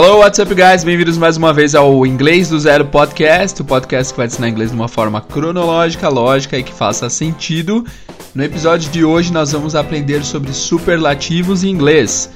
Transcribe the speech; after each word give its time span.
Hello, 0.00 0.20
what's 0.20 0.38
up, 0.38 0.54
guys? 0.54 0.84
Bem-vindos 0.84 1.18
mais 1.18 1.36
uma 1.36 1.52
vez 1.52 1.74
ao 1.74 2.06
Inglês 2.06 2.48
do 2.48 2.60
Zero 2.60 2.84
Podcast, 2.84 3.60
o 3.60 3.64
podcast 3.64 4.12
que 4.12 4.16
vai 4.16 4.28
ensinar 4.28 4.48
inglês 4.48 4.70
de 4.70 4.76
uma 4.76 4.86
forma 4.86 5.20
cronológica, 5.20 6.08
lógica 6.08 6.56
e 6.56 6.62
que 6.62 6.72
faça 6.72 7.10
sentido. 7.10 7.84
No 8.32 8.44
episódio 8.44 8.92
de 8.92 9.04
hoje, 9.04 9.32
nós 9.32 9.50
vamos 9.50 9.74
aprender 9.74 10.22
sobre 10.22 10.52
superlativos 10.52 11.64
em 11.64 11.70
inglês. 11.70 12.30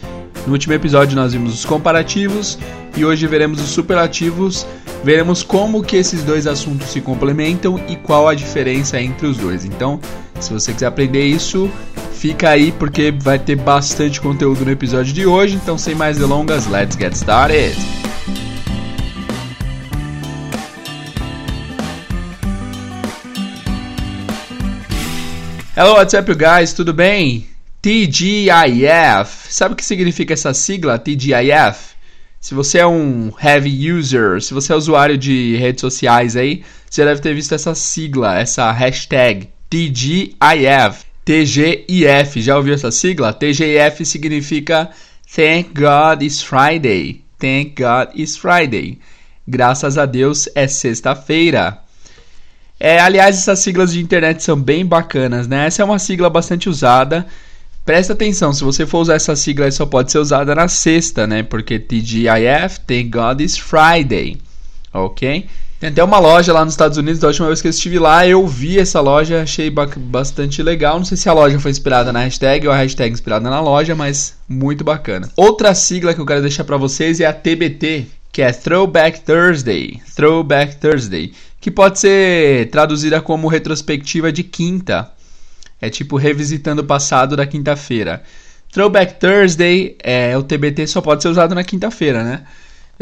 No 0.44 0.54
último 0.54 0.74
episódio, 0.74 1.14
nós 1.14 1.34
vimos 1.34 1.54
os 1.54 1.64
comparativos 1.64 2.58
e 2.96 3.04
hoje 3.04 3.28
veremos 3.28 3.62
os 3.62 3.68
superlativos. 3.68 4.66
Veremos 5.04 5.44
como 5.44 5.84
que 5.84 5.94
esses 5.94 6.24
dois 6.24 6.48
assuntos 6.48 6.88
se 6.88 7.00
complementam 7.00 7.80
e 7.88 7.94
qual 7.94 8.26
a 8.26 8.34
diferença 8.34 9.00
entre 9.00 9.28
os 9.28 9.36
dois. 9.36 9.64
Então, 9.64 10.00
se 10.40 10.52
você 10.52 10.72
quiser 10.72 10.86
aprender 10.86 11.26
isso, 11.26 11.70
Fica 12.22 12.50
aí 12.50 12.70
porque 12.70 13.10
vai 13.10 13.36
ter 13.36 13.56
bastante 13.56 14.20
conteúdo 14.20 14.64
no 14.64 14.70
episódio 14.70 15.12
de 15.12 15.26
hoje, 15.26 15.56
então 15.56 15.76
sem 15.76 15.92
mais 15.92 16.18
delongas, 16.18 16.68
let's 16.68 16.96
get 16.96 17.12
started! 17.14 17.74
Hello, 25.76 25.94
what's 25.94 26.14
up, 26.14 26.32
guys? 26.32 26.72
Tudo 26.72 26.94
bem? 26.94 27.48
TGIF. 27.82 29.52
Sabe 29.52 29.72
o 29.72 29.76
que 29.76 29.84
significa 29.84 30.32
essa 30.32 30.54
sigla, 30.54 31.00
TGIF? 31.00 31.96
Se 32.40 32.54
você 32.54 32.78
é 32.78 32.86
um 32.86 33.32
heavy 33.36 33.90
user, 33.90 34.40
se 34.40 34.54
você 34.54 34.72
é 34.72 34.76
usuário 34.76 35.18
de 35.18 35.56
redes 35.56 35.80
sociais 35.80 36.36
aí, 36.36 36.62
você 36.88 37.04
deve 37.04 37.20
ter 37.20 37.34
visto 37.34 37.52
essa 37.52 37.74
sigla, 37.74 38.38
essa 38.38 38.70
hashtag 38.70 39.48
TGIF. 39.68 41.10
TGIF. 41.24 42.40
Já 42.40 42.56
ouviu 42.56 42.74
essa 42.74 42.90
sigla? 42.90 43.32
TGIF 43.32 44.04
significa 44.04 44.90
Thank 45.34 45.70
God 45.74 46.22
it's 46.22 46.42
Friday. 46.42 47.22
Thank 47.38 47.82
God 47.82 48.10
it's 48.14 48.36
Friday. 48.36 48.98
Graças 49.46 49.98
a 49.98 50.06
Deus 50.06 50.48
é 50.54 50.68
sexta-feira. 50.68 51.78
É, 52.78 52.98
aliás, 52.98 53.38
essas 53.38 53.60
siglas 53.60 53.92
de 53.92 54.00
internet 54.00 54.42
são 54.42 54.60
bem 54.60 54.84
bacanas, 54.84 55.46
né? 55.46 55.66
Essa 55.66 55.82
é 55.82 55.84
uma 55.84 55.98
sigla 55.98 56.28
bastante 56.28 56.68
usada. 56.68 57.26
Presta 57.84 58.12
atenção, 58.12 58.52
se 58.52 58.62
você 58.62 58.86
for 58.86 59.00
usar 59.00 59.14
essa 59.14 59.34
sigla, 59.34 59.70
só 59.70 59.86
pode 59.86 60.12
ser 60.12 60.18
usada 60.18 60.54
na 60.54 60.68
sexta, 60.68 61.26
né? 61.26 61.42
Porque 61.42 61.78
TGIF, 61.78 62.80
Thank 62.86 63.10
God 63.10 63.40
it's 63.40 63.56
Friday. 63.56 64.36
Ok? 64.92 65.46
Tem 65.82 65.90
até 65.90 66.04
uma 66.04 66.20
loja 66.20 66.52
lá 66.52 66.64
nos 66.64 66.74
Estados 66.74 66.96
Unidos, 66.96 67.18
da 67.18 67.26
última 67.26 67.48
vez 67.48 67.60
que 67.60 67.66
eu 67.66 67.70
estive 67.70 67.98
lá, 67.98 68.24
eu 68.24 68.46
vi 68.46 68.78
essa 68.78 69.00
loja, 69.00 69.42
achei 69.42 69.68
bastante 69.68 70.62
legal. 70.62 70.96
Não 70.96 71.04
sei 71.04 71.16
se 71.16 71.28
a 71.28 71.32
loja 71.32 71.58
foi 71.58 71.72
inspirada 71.72 72.12
na 72.12 72.20
hashtag 72.20 72.68
ou 72.68 72.72
a 72.72 72.76
hashtag 72.76 73.12
inspirada 73.12 73.50
na 73.50 73.60
loja, 73.60 73.92
mas 73.92 74.36
muito 74.48 74.84
bacana. 74.84 75.28
Outra 75.34 75.74
sigla 75.74 76.14
que 76.14 76.20
eu 76.20 76.24
quero 76.24 76.40
deixar 76.40 76.62
para 76.62 76.76
vocês 76.76 77.18
é 77.18 77.26
a 77.26 77.32
TBT, 77.32 78.06
que 78.30 78.42
é 78.42 78.52
Throwback 78.52 79.22
Thursday. 79.22 80.00
Throwback 80.14 80.76
Thursday, 80.76 81.32
que 81.60 81.68
pode 81.68 81.98
ser 81.98 82.70
traduzida 82.70 83.20
como 83.20 83.48
retrospectiva 83.48 84.30
de 84.30 84.44
quinta. 84.44 85.10
É 85.80 85.90
tipo 85.90 86.16
revisitando 86.16 86.82
o 86.82 86.86
passado 86.86 87.36
da 87.36 87.44
quinta-feira. 87.44 88.22
Throwback 88.70 89.18
Thursday, 89.18 89.96
é, 90.00 90.38
o 90.38 90.44
TBT 90.44 90.86
só 90.86 91.00
pode 91.00 91.22
ser 91.24 91.28
usado 91.28 91.56
na 91.56 91.64
quinta-feira, 91.64 92.22
né? 92.22 92.44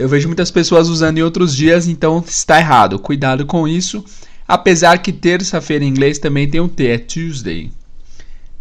Eu 0.00 0.08
vejo 0.08 0.28
muitas 0.28 0.50
pessoas 0.50 0.88
usando 0.88 1.18
em 1.18 1.22
outros 1.22 1.54
dias, 1.54 1.86
então 1.86 2.24
está 2.26 2.58
errado. 2.58 2.98
Cuidado 2.98 3.44
com 3.44 3.68
isso. 3.68 4.02
Apesar 4.48 4.96
que 4.96 5.12
terça-feira 5.12 5.84
em 5.84 5.88
inglês 5.88 6.18
também 6.18 6.48
tem 6.48 6.58
um 6.58 6.68
T, 6.68 6.86
é 6.86 6.96
Tuesday. 6.96 7.70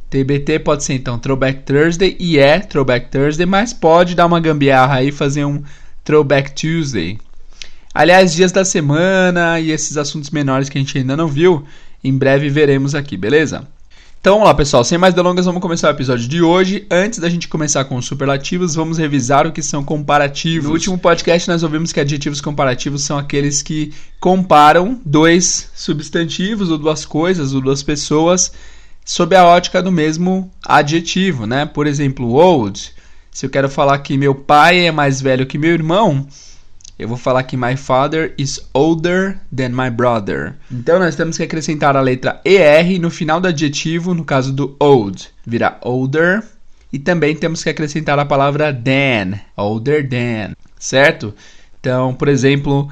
TBT 0.10 0.60
pode 0.60 0.84
ser 0.84 0.95
então 0.95 1.17
Throwback 1.17 1.64
Thursday 1.64 2.17
e 2.20 2.38
é 2.38 2.60
Throwback 2.60 3.10
Thursday, 3.10 3.45
mas 3.45 3.72
pode 3.72 4.16
dar 4.16 4.26
uma 4.26 4.42
gambiarra 4.42 4.95
aí 4.95 5.08
e 5.08 5.12
fazer 5.14 5.45
um 5.45 5.64
Throwback 6.04 6.52
Tuesday. 6.52 7.17
Aliás, 7.94 8.34
dias 8.34 8.52
da 8.52 8.66
semana 8.66 9.62
e 9.62 9.72
esses 9.72 9.95
assuntos 9.95 10.32
menores 10.32 10.67
que 10.67 10.77
a 10.77 10.82
gente 10.82 10.98
ainda 10.98 11.16
não 11.16 11.30
viu, 11.30 11.64
em 12.04 12.17
breve 12.17 12.50
veremos 12.50 12.94
aqui, 12.94 13.16
beleza? 13.16 13.66
Então 14.22 14.34
vamos 14.34 14.50
lá, 14.50 14.54
pessoal. 14.54 14.84
Sem 14.84 14.98
mais 14.98 15.14
delongas, 15.14 15.46
vamos 15.46 15.62
começar 15.62 15.88
o 15.88 15.92
episódio 15.92 16.28
de 16.28 16.42
hoje. 16.42 16.86
Antes 16.92 17.20
da 17.20 17.30
gente 17.30 17.48
começar 17.48 17.86
com 17.86 17.96
os 17.96 18.06
superlativos, 18.06 18.76
vamos 18.76 18.98
revisar 18.98 19.48
o 19.48 19.52
que 19.54 19.64
são 19.64 19.82
comparativos. 19.82 20.66
No 20.66 20.74
último 20.74 20.98
podcast, 20.98 21.48
nós 21.48 21.64
ouvimos 21.64 21.94
que 21.94 22.02
adjetivos 22.02 22.42
comparativos 22.42 23.04
são 23.04 23.18
aqueles 23.18 23.62
que 23.62 23.94
comparam 24.20 25.00
dois 25.06 25.72
substantivos, 25.74 26.70
ou 26.70 26.78
duas 26.78 27.06
coisas, 27.06 27.54
ou 27.54 27.62
duas 27.62 27.82
pessoas, 27.82 28.52
sob 29.06 29.38
a 29.38 29.46
ótica 29.46 29.82
do 29.82 29.90
mesmo 29.90 30.52
adjetivo, 30.66 31.46
né? 31.46 31.66
Por 31.66 31.88
exemplo, 31.88 32.34
old. 32.34 32.92
Se 33.32 33.46
eu 33.46 33.50
quero 33.50 33.70
falar 33.70 34.00
que 34.00 34.18
meu 34.18 34.36
pai 34.36 34.88
é 34.88 34.92
mais 34.92 35.22
velho 35.22 35.46
que 35.46 35.58
meu 35.58 35.72
irmão, 35.72 36.28
eu 36.99 37.08
vou 37.08 37.15
falar 37.15 37.43
que 37.43 37.55
my 37.55 37.77
father 37.77 38.33
is 38.37 38.60
older 38.73 39.39
than 39.55 39.70
my 39.70 39.89
brother. 39.89 40.55
Então 40.70 40.99
nós 40.99 41.15
temos 41.15 41.37
que 41.37 41.43
acrescentar 41.43 41.95
a 41.95 42.02
letra 42.02 42.42
ER 42.43 42.99
no 42.99 43.10
final 43.10 43.39
do 43.39 43.48
adjetivo, 43.48 44.14
no 44.14 44.26
caso 44.26 44.52
do 44.52 44.76
old, 44.77 45.30
vira 45.48 45.77
older. 45.82 46.43
E 46.92 46.99
também 46.99 47.36
temos 47.36 47.64
que 47.64 47.70
acrescentar 47.70 48.20
a 48.20 48.26
palavra 48.26 48.73
than, 48.73 49.39
older 49.55 50.09
than, 50.09 50.54
certo? 50.77 51.33
Então, 51.80 52.14
por 52.14 52.27
exemplo, 52.27 52.89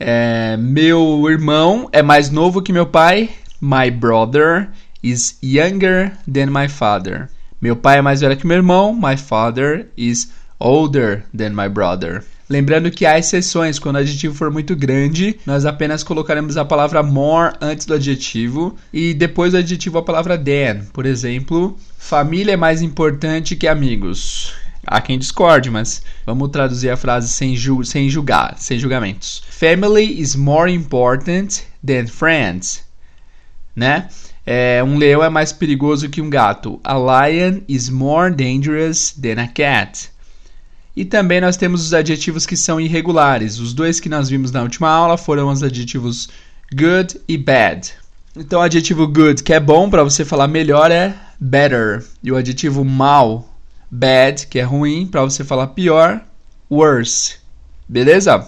é, 0.00 0.56
meu 0.56 1.30
irmão 1.30 1.88
é 1.92 2.02
mais 2.02 2.30
novo 2.30 2.60
que 2.60 2.72
meu 2.72 2.86
pai. 2.86 3.30
My 3.60 3.88
brother 3.88 4.68
is 5.00 5.38
younger 5.42 6.10
than 6.26 6.46
my 6.46 6.68
father. 6.68 7.28
Meu 7.60 7.76
pai 7.76 7.98
é 7.98 8.02
mais 8.02 8.20
velho 8.20 8.36
que 8.36 8.46
meu 8.46 8.56
irmão. 8.56 8.92
My 8.92 9.16
father 9.16 9.88
is 9.96 10.32
older 10.58 11.24
than 11.36 11.50
my 11.50 11.68
brother. 11.68 12.24
Lembrando 12.54 12.88
que 12.88 13.04
há 13.04 13.18
exceções, 13.18 13.80
quando 13.80 13.96
o 13.96 13.98
adjetivo 13.98 14.32
for 14.32 14.48
muito 14.48 14.76
grande, 14.76 15.40
nós 15.44 15.66
apenas 15.66 16.04
colocaremos 16.04 16.56
a 16.56 16.64
palavra 16.64 17.02
more 17.02 17.52
antes 17.60 17.84
do 17.84 17.94
adjetivo 17.94 18.76
e 18.92 19.12
depois 19.12 19.50
do 19.50 19.58
adjetivo 19.58 19.98
a 19.98 20.04
palavra 20.04 20.38
than. 20.38 20.84
Por 20.92 21.04
exemplo, 21.04 21.76
família 21.98 22.52
é 22.52 22.56
mais 22.56 22.80
importante 22.80 23.56
que 23.56 23.66
amigos. 23.66 24.54
Há 24.86 25.00
quem 25.00 25.18
discorde, 25.18 25.68
mas 25.68 26.00
vamos 26.24 26.48
traduzir 26.50 26.90
a 26.90 26.96
frase 26.96 27.26
sem, 27.26 27.56
ju 27.56 27.82
sem 27.82 28.08
julgar, 28.08 28.54
sem 28.56 28.78
julgamentos. 28.78 29.42
Family 29.50 30.20
is 30.20 30.36
more 30.36 30.72
important 30.72 31.64
than 31.84 32.06
friends, 32.06 32.84
né? 33.74 34.06
É, 34.46 34.80
um 34.84 34.96
leão 34.96 35.24
é 35.24 35.28
mais 35.28 35.52
perigoso 35.52 36.08
que 36.08 36.22
um 36.22 36.30
gato. 36.30 36.78
A 36.84 36.94
lion 36.94 37.62
is 37.66 37.88
more 37.88 38.32
dangerous 38.32 39.10
than 39.10 39.42
a 39.42 39.48
cat. 39.48 40.13
E 40.96 41.04
também 41.04 41.40
nós 41.40 41.56
temos 41.56 41.84
os 41.84 41.92
adjetivos 41.92 42.46
que 42.46 42.56
são 42.56 42.80
irregulares. 42.80 43.58
Os 43.58 43.74
dois 43.74 43.98
que 43.98 44.08
nós 44.08 44.28
vimos 44.28 44.52
na 44.52 44.62
última 44.62 44.88
aula 44.88 45.16
foram 45.16 45.48
os 45.48 45.62
adjetivos 45.62 46.28
good 46.72 47.20
e 47.26 47.36
bad. 47.36 47.92
Então, 48.36 48.60
o 48.60 48.62
adjetivo 48.62 49.06
good, 49.06 49.42
que 49.42 49.52
é 49.52 49.60
bom 49.60 49.88
para 49.90 50.04
você 50.04 50.24
falar 50.24 50.48
melhor, 50.48 50.90
é 50.90 51.14
better. 51.38 52.04
E 52.22 52.30
o 52.32 52.36
adjetivo 52.36 52.84
mal, 52.84 53.48
bad, 53.90 54.46
que 54.46 54.58
é 54.58 54.62
ruim, 54.62 55.06
para 55.06 55.22
você 55.22 55.44
falar 55.44 55.68
pior, 55.68 56.20
worse. 56.70 57.36
Beleza? 57.88 58.46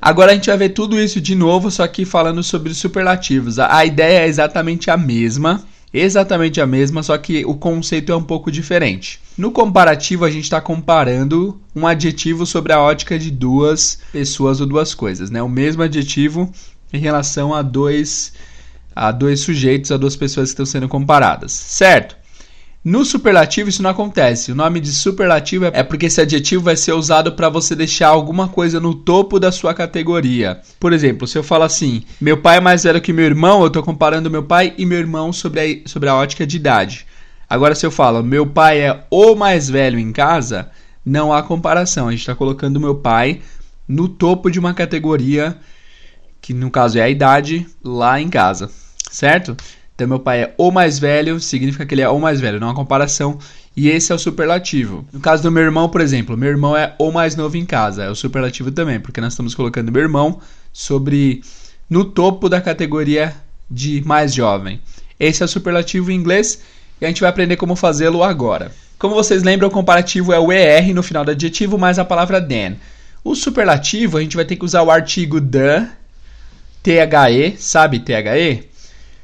Agora 0.00 0.32
a 0.32 0.34
gente 0.34 0.48
vai 0.48 0.56
ver 0.56 0.70
tudo 0.70 0.98
isso 0.98 1.20
de 1.20 1.34
novo, 1.34 1.70
só 1.70 1.86
que 1.86 2.06
falando 2.06 2.42
sobre 2.42 2.72
os 2.72 2.78
superlativos. 2.78 3.58
A 3.58 3.84
ideia 3.84 4.20
é 4.20 4.28
exatamente 4.28 4.90
a 4.90 4.96
mesma 4.96 5.62
exatamente 5.92 6.60
a 6.60 6.66
mesma, 6.66 7.02
só 7.02 7.16
que 7.18 7.44
o 7.44 7.54
conceito 7.54 8.12
é 8.12 8.16
um 8.16 8.22
pouco 8.22 8.50
diferente. 8.50 9.20
No 9.36 9.50
comparativo, 9.50 10.24
a 10.24 10.30
gente 10.30 10.44
está 10.44 10.60
comparando 10.60 11.60
um 11.74 11.86
adjetivo 11.86 12.46
sobre 12.46 12.72
a 12.72 12.80
ótica 12.80 13.18
de 13.18 13.30
duas 13.30 13.98
pessoas 14.12 14.60
ou 14.60 14.66
duas 14.66 14.94
coisas, 14.94 15.30
né? 15.30 15.42
O 15.42 15.48
mesmo 15.48 15.82
adjetivo 15.82 16.52
em 16.92 16.98
relação 16.98 17.54
a 17.54 17.62
dois, 17.62 18.32
a 18.94 19.10
dois 19.10 19.40
sujeitos, 19.40 19.90
a 19.90 19.96
duas 19.96 20.16
pessoas 20.16 20.50
que 20.50 20.52
estão 20.52 20.66
sendo 20.66 20.88
comparadas, 20.88 21.52
certo? 21.52 22.19
No 22.82 23.04
superlativo 23.04 23.68
isso 23.68 23.82
não 23.82 23.90
acontece. 23.90 24.50
O 24.50 24.54
nome 24.54 24.80
de 24.80 24.90
superlativo 24.90 25.66
é 25.66 25.82
porque 25.82 26.06
esse 26.06 26.18
adjetivo 26.18 26.64
vai 26.64 26.76
ser 26.76 26.92
usado 26.92 27.32
para 27.32 27.50
você 27.50 27.76
deixar 27.76 28.08
alguma 28.08 28.48
coisa 28.48 28.80
no 28.80 28.94
topo 28.94 29.38
da 29.38 29.52
sua 29.52 29.74
categoria. 29.74 30.60
Por 30.78 30.94
exemplo, 30.94 31.26
se 31.26 31.36
eu 31.36 31.42
falo 31.42 31.64
assim: 31.64 32.04
meu 32.18 32.38
pai 32.38 32.56
é 32.56 32.60
mais 32.60 32.84
velho 32.84 33.00
que 33.00 33.12
meu 33.12 33.26
irmão, 33.26 33.60
eu 33.60 33.66
estou 33.66 33.82
comparando 33.82 34.30
meu 34.30 34.42
pai 34.42 34.72
e 34.78 34.86
meu 34.86 34.98
irmão 34.98 35.30
sobre 35.30 35.60
a, 35.60 35.88
sobre 35.88 36.08
a 36.08 36.14
ótica 36.14 36.46
de 36.46 36.56
idade. 36.56 37.06
Agora, 37.48 37.74
se 37.74 37.84
eu 37.84 37.90
falo 37.90 38.22
meu 38.22 38.46
pai 38.46 38.80
é 38.80 39.04
o 39.10 39.34
mais 39.34 39.68
velho 39.68 39.98
em 39.98 40.10
casa, 40.10 40.70
não 41.04 41.34
há 41.34 41.42
comparação. 41.42 42.08
A 42.08 42.12
gente 42.12 42.20
está 42.20 42.34
colocando 42.34 42.80
meu 42.80 42.94
pai 42.94 43.42
no 43.86 44.08
topo 44.08 44.50
de 44.50 44.58
uma 44.58 44.72
categoria 44.72 45.58
que 46.40 46.54
no 46.54 46.70
caso 46.70 46.98
é 46.98 47.02
a 47.02 47.10
idade 47.10 47.66
lá 47.84 48.18
em 48.18 48.30
casa, 48.30 48.70
certo? 49.10 49.54
Então, 50.00 50.08
meu 50.08 50.18
pai 50.18 50.44
é 50.44 50.54
o 50.56 50.70
mais 50.70 50.98
velho, 50.98 51.38
significa 51.38 51.84
que 51.84 51.94
ele 51.94 52.00
é 52.00 52.08
o 52.08 52.18
mais 52.18 52.40
velho, 52.40 52.58
não 52.58 52.70
há 52.70 52.74
comparação. 52.74 53.38
E 53.76 53.90
esse 53.90 54.10
é 54.10 54.14
o 54.14 54.18
superlativo. 54.18 55.06
No 55.12 55.20
caso 55.20 55.42
do 55.42 55.50
meu 55.50 55.62
irmão, 55.62 55.90
por 55.90 56.00
exemplo, 56.00 56.38
meu 56.38 56.48
irmão 56.48 56.74
é 56.74 56.94
o 56.98 57.12
mais 57.12 57.36
novo 57.36 57.58
em 57.58 57.66
casa, 57.66 58.04
é 58.04 58.08
o 58.08 58.14
superlativo 58.14 58.70
também, 58.70 58.98
porque 58.98 59.20
nós 59.20 59.34
estamos 59.34 59.54
colocando 59.54 59.92
meu 59.92 60.00
irmão 60.00 60.40
sobre 60.72 61.42
no 61.88 62.02
topo 62.02 62.48
da 62.48 62.62
categoria 62.62 63.34
de 63.70 64.02
mais 64.06 64.32
jovem. 64.32 64.80
Esse 65.18 65.42
é 65.42 65.44
o 65.44 65.48
superlativo 65.48 66.10
em 66.10 66.14
inglês 66.14 66.62
e 66.98 67.04
a 67.04 67.08
gente 67.08 67.20
vai 67.20 67.28
aprender 67.28 67.56
como 67.56 67.76
fazê-lo 67.76 68.24
agora. 68.24 68.72
Como 68.98 69.14
vocês 69.14 69.42
lembram, 69.42 69.68
o 69.68 69.70
comparativo 69.70 70.32
é 70.32 70.38
o 70.38 70.50
ER 70.50 70.94
no 70.94 71.02
final 71.02 71.26
do 71.26 71.32
adjetivo 71.32 71.76
mais 71.76 71.98
a 71.98 72.06
palavra 72.06 72.40
than. 72.40 72.76
O 73.22 73.34
superlativo, 73.34 74.16
a 74.16 74.22
gente 74.22 74.36
vai 74.36 74.46
ter 74.46 74.56
que 74.56 74.64
usar 74.64 74.82
o 74.82 74.90
artigo 74.90 75.38
the, 75.42 75.86
THE, 76.82 77.56
sabe 77.58 77.98
THE? 77.98 78.69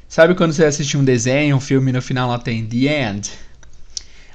Sabe 0.07 0.35
quando 0.35 0.53
você 0.53 0.65
assiste 0.65 0.97
um 0.97 1.03
desenho, 1.03 1.57
um 1.57 1.59
filme 1.59 1.91
no 1.91 2.01
final 2.01 2.29
lá 2.29 2.39
tem 2.39 2.65
the 2.65 3.09
end? 3.09 3.29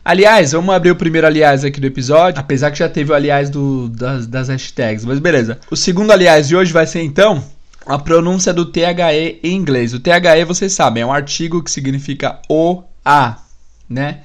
Aliás, 0.04 0.52
vamos 0.52 0.74
abrir 0.74 0.90
o 0.90 0.96
primeiro 0.96 1.26
aliás 1.26 1.64
aqui 1.64 1.80
do 1.80 1.86
episódio, 1.86 2.40
apesar 2.40 2.70
que 2.72 2.78
já 2.78 2.88
teve 2.88 3.12
o 3.12 3.14
aliás 3.14 3.48
do, 3.48 3.88
das, 3.88 4.26
das 4.26 4.48
hashtags, 4.48 5.04
mas 5.04 5.20
beleza. 5.20 5.60
O 5.70 5.76
segundo 5.76 6.10
aliás 6.10 6.48
de 6.48 6.56
hoje 6.56 6.72
vai 6.72 6.86
ser 6.86 7.02
então 7.02 7.42
a 7.86 7.98
pronúncia 7.98 8.52
do 8.52 8.66
THE 8.66 9.40
em 9.42 9.54
inglês. 9.54 9.94
O 9.94 10.00
THE, 10.00 10.44
vocês 10.44 10.72
sabem, 10.72 11.02
é 11.02 11.06
um 11.06 11.12
artigo 11.12 11.62
que 11.62 11.70
significa 11.70 12.40
o, 12.48 12.82
a, 13.04 13.38
né? 13.88 14.20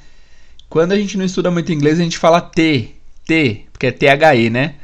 Quando 0.69 0.91
a 0.91 0.97
gente 0.97 1.17
não 1.17 1.25
estuda 1.25 1.50
muito 1.51 1.71
inglês, 1.71 2.00
a 2.00 2.03
gente 2.03 2.17
fala 2.17 2.41
T, 2.41 2.95
T, 3.25 3.65
porque 3.71 3.88
é 3.88 3.91
THE, 3.91 4.50
né? 4.50 4.75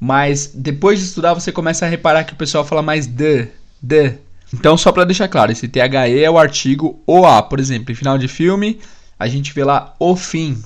Mas 0.00 0.50
depois 0.54 0.98
de 0.98 1.04
estudar, 1.04 1.34
você 1.34 1.52
começa 1.52 1.86
a 1.86 1.88
reparar 1.88 2.24
que 2.24 2.32
o 2.32 2.36
pessoal 2.36 2.64
fala 2.64 2.82
mais 2.82 3.06
the, 3.06 3.48
the. 3.86 4.18
Então, 4.58 4.76
só 4.76 4.92
para 4.92 5.04
deixar 5.04 5.28
claro, 5.28 5.52
esse 5.52 5.68
THE 5.68 5.80
é 6.22 6.30
o 6.30 6.38
artigo 6.38 7.02
OA. 7.06 7.42
Por 7.42 7.58
exemplo, 7.58 7.90
em 7.92 7.94
final 7.94 8.16
de 8.16 8.28
filme, 8.28 8.78
a 9.18 9.28
gente 9.28 9.52
vê 9.52 9.64
lá 9.64 9.94
o 9.98 10.14
fim. 10.14 10.62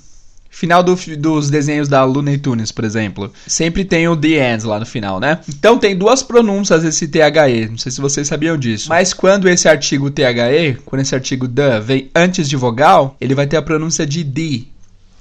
Final 0.51 0.83
do, 0.83 0.97
dos 1.17 1.51
desenhos 1.51 1.89
da 1.89 2.05
Looney 2.05 2.37
Tunes, 2.37 2.73
por 2.73 2.85
exemplo. 2.85 3.33
Sempre 3.47 3.85
tem 3.85 4.09
o 4.09 4.17
The 4.17 4.55
End 4.55 4.67
lá 4.67 4.81
no 4.81 4.87
final, 4.87 5.21
né? 5.21 5.39
Então 5.49 5.79
tem 5.79 5.97
duas 5.97 6.23
pronúncias 6.23 6.85
esse 6.85 7.07
THE. 7.07 7.69
Não 7.71 7.79
sei 7.79 7.93
se 7.93 8.01
vocês 8.01 8.27
sabiam 8.27 8.57
disso. 8.57 8.89
Mas 8.89 9.15
quando 9.15 9.49
esse 9.49 9.69
artigo 9.69 10.11
THE, 10.11 10.79
quando 10.85 11.03
esse 11.03 11.15
artigo 11.15 11.47
the 11.47 11.81
vem 11.81 12.11
antes 12.15 12.49
de 12.49 12.57
vogal, 12.57 13.17
ele 13.21 13.35
vai 13.35 13.47
ter 13.47 13.57
a 13.57 13.63
pronúncia 13.63 14.05
de 14.05 14.25
D. 14.25 14.65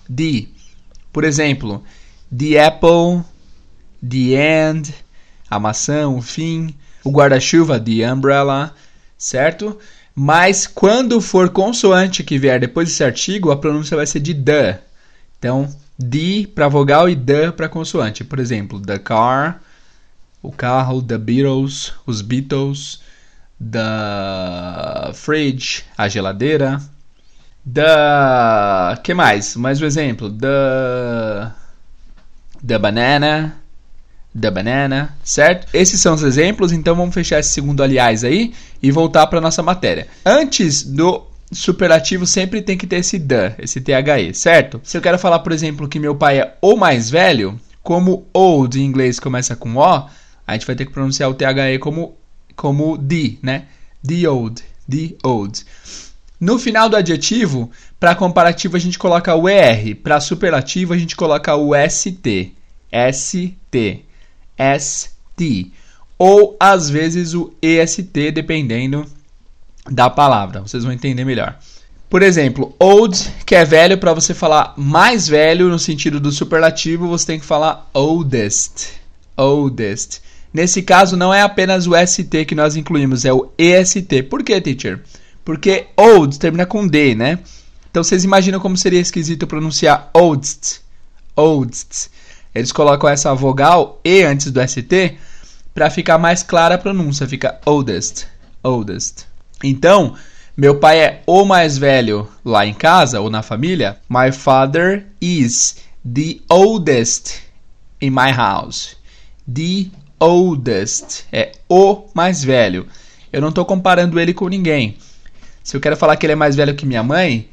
D. 0.09 0.47
Por 1.13 1.23
exemplo, 1.23 1.83
the 2.35 2.59
apple, 2.65 3.23
the 4.01 4.69
end, 4.69 4.93
a 5.49 5.59
maçã, 5.59 6.07
o 6.07 6.21
fim, 6.21 6.73
o 7.07 7.11
guarda-chuva, 7.11 7.79
the 7.79 8.03
umbrella, 8.11 8.73
certo? 9.17 9.77
Mas 10.13 10.67
quando 10.67 11.21
for 11.21 11.49
consoante 11.49 12.21
que 12.23 12.37
vier 12.37 12.59
depois 12.59 12.89
desse 12.89 13.03
artigo, 13.03 13.49
a 13.49 13.57
pronúncia 13.57 13.95
vai 13.95 14.05
ser 14.05 14.19
de 14.19 14.33
the. 14.33 14.79
Então, 15.39 15.73
the 15.97 16.47
para 16.53 16.67
vogal 16.67 17.07
e 17.07 17.15
the 17.15 17.51
para 17.51 17.69
consoante. 17.69 18.25
Por 18.25 18.39
exemplo, 18.39 18.81
the 18.81 18.99
car, 18.99 19.61
o 20.43 20.51
carro, 20.51 21.01
the 21.01 21.17
Beatles, 21.17 21.93
os 22.05 22.21
Beatles, 22.21 22.99
the 23.57 25.13
fridge, 25.13 25.85
a 25.97 26.09
geladeira, 26.09 26.81
the 27.65 29.01
que 29.01 29.13
mais? 29.13 29.55
Mais 29.55 29.81
um 29.81 29.85
exemplo, 29.85 30.29
the 30.29 31.51
the 32.65 32.77
banana, 32.77 33.55
the 34.39 34.51
banana, 34.51 35.15
certo? 35.23 35.67
Esses 35.73 35.99
são 35.99 36.13
os 36.13 36.23
exemplos, 36.23 36.71
então 36.71 36.95
vamos 36.95 37.13
fechar 37.13 37.39
esse 37.39 37.49
segundo 37.49 37.81
aliás 37.81 38.23
aí 38.23 38.53
e 38.81 38.91
voltar 38.91 39.27
para 39.27 39.41
nossa 39.41 39.63
matéria. 39.63 40.07
Antes 40.25 40.83
do 40.83 41.25
superlativo 41.51 42.25
sempre 42.25 42.61
tem 42.61 42.77
que 42.77 42.87
ter 42.87 42.97
esse 42.97 43.19
the, 43.19 43.55
esse 43.59 43.81
THE, 43.81 44.33
certo? 44.33 44.79
Se 44.83 44.97
eu 44.97 45.01
quero 45.01 45.17
falar, 45.17 45.39
por 45.39 45.51
exemplo, 45.51 45.87
que 45.87 45.99
meu 45.99 46.15
pai 46.15 46.39
é 46.39 46.53
o 46.61 46.75
mais 46.75 47.09
velho, 47.09 47.59
como 47.81 48.27
old 48.33 48.79
em 48.79 48.85
inglês 48.85 49.19
começa 49.19 49.55
com 49.55 49.77
O, 49.77 50.09
a 50.45 50.53
gente 50.53 50.67
vai 50.67 50.75
ter 50.75 50.85
que 50.85 50.91
pronunciar 50.91 51.29
o 51.29 51.33
THE 51.33 51.79
como, 51.79 52.17
como 52.55 52.97
the, 52.97 53.37
né? 53.41 53.65
The 54.05 54.29
old, 54.29 54.63
the 54.89 55.15
old. 55.23 55.65
No 56.39 56.59
final 56.59 56.87
do 56.87 56.95
adjetivo, 56.95 57.71
para 57.99 58.13
comparativo 58.13 58.77
a 58.77 58.79
gente 58.79 58.99
coloca 58.99 59.33
o 59.33 59.49
ER, 59.49 59.95
para 59.95 60.19
superlativo 60.19 60.93
a 60.93 60.97
gente 60.97 61.15
coloca 61.15 61.55
o 61.55 61.71
ST. 61.73 62.53
ST. 63.11 64.06
ST. 64.57 65.71
Ou 66.17 66.57
às 66.59 66.89
vezes 66.89 67.33
o 67.33 67.53
EST, 67.61 68.31
dependendo 68.31 69.05
da 69.89 70.09
palavra. 70.09 70.61
Vocês 70.61 70.83
vão 70.83 70.93
entender 70.93 71.23
melhor. 71.23 71.57
Por 72.09 72.21
exemplo, 72.21 72.73
old, 72.79 73.17
que 73.45 73.53
é 73.53 73.65
velho, 73.65 73.97
para 73.97 74.13
você 74.13 74.33
falar 74.33 74.73
mais 74.77 75.27
velho 75.27 75.67
no 75.67 75.77
sentido 75.77 76.19
do 76.19 76.31
superlativo, 76.31 77.07
você 77.07 77.25
tem 77.25 77.39
que 77.39 77.45
falar 77.45 77.89
oldest. 77.93 78.93
Oldest. 79.35 80.21
Nesse 80.53 80.81
caso, 80.81 81.17
não 81.17 81.33
é 81.33 81.41
apenas 81.41 81.85
o 81.85 81.91
ST 81.93 82.45
que 82.45 82.55
nós 82.55 82.77
incluímos, 82.77 83.25
é 83.25 83.33
o 83.33 83.51
EST. 83.57 84.23
Por 84.29 84.41
que, 84.41 84.59
teacher? 84.61 85.01
Porque 85.43 85.87
old 85.97 86.39
termina 86.39 86.65
com 86.65 86.87
D, 86.87 87.13
né? 87.13 87.39
Então 87.91 88.03
vocês 88.03 88.23
imaginam 88.23 88.59
como 88.59 88.77
seria 88.77 89.01
esquisito 89.01 89.45
pronunciar 89.45 90.09
oldest. 90.13 90.79
Oldest. 91.35 92.09
Eles 92.57 92.71
colocam 92.71 93.09
essa 93.09 93.33
vogal 93.33 93.99
E 94.03 94.23
antes 94.23 94.51
do 94.51 94.67
ST 94.67 95.17
para 95.73 95.91
ficar 95.91 96.17
mais 96.17 96.41
clara 96.41 96.75
a 96.75 96.77
pronúncia. 96.77 97.27
Fica 97.27 97.59
oldest. 97.65 98.25
Oldest. 98.63 99.25
Então, 99.63 100.15
meu 100.55 100.79
pai 100.79 100.99
é 100.99 101.21
o 101.27 101.45
mais 101.45 101.77
velho 101.77 102.27
lá 102.43 102.65
em 102.65 102.73
casa 102.73 103.21
ou 103.21 103.29
na 103.29 103.43
família. 103.43 103.97
My 104.09 104.31
father 104.31 105.05
is 105.21 105.77
the 106.03 106.39
oldest 106.49 107.41
in 108.01 108.09
my 108.09 108.31
house. 108.31 108.97
The 109.47 109.91
oldest 110.19 111.25
é 111.31 111.51
o 111.69 112.05
mais 112.13 112.43
velho. 112.43 112.87
Eu 113.31 113.39
não 113.39 113.49
estou 113.49 113.65
comparando 113.65 114.19
ele 114.19 114.33
com 114.33 114.47
ninguém. 114.47 114.97
Se 115.63 115.77
eu 115.77 115.81
quero 115.81 115.95
falar 115.95 116.17
que 116.17 116.25
ele 116.25 116.33
é 116.33 116.35
mais 116.35 116.55
velho 116.55 116.73
que 116.73 116.87
minha 116.87 117.03
mãe, 117.03 117.47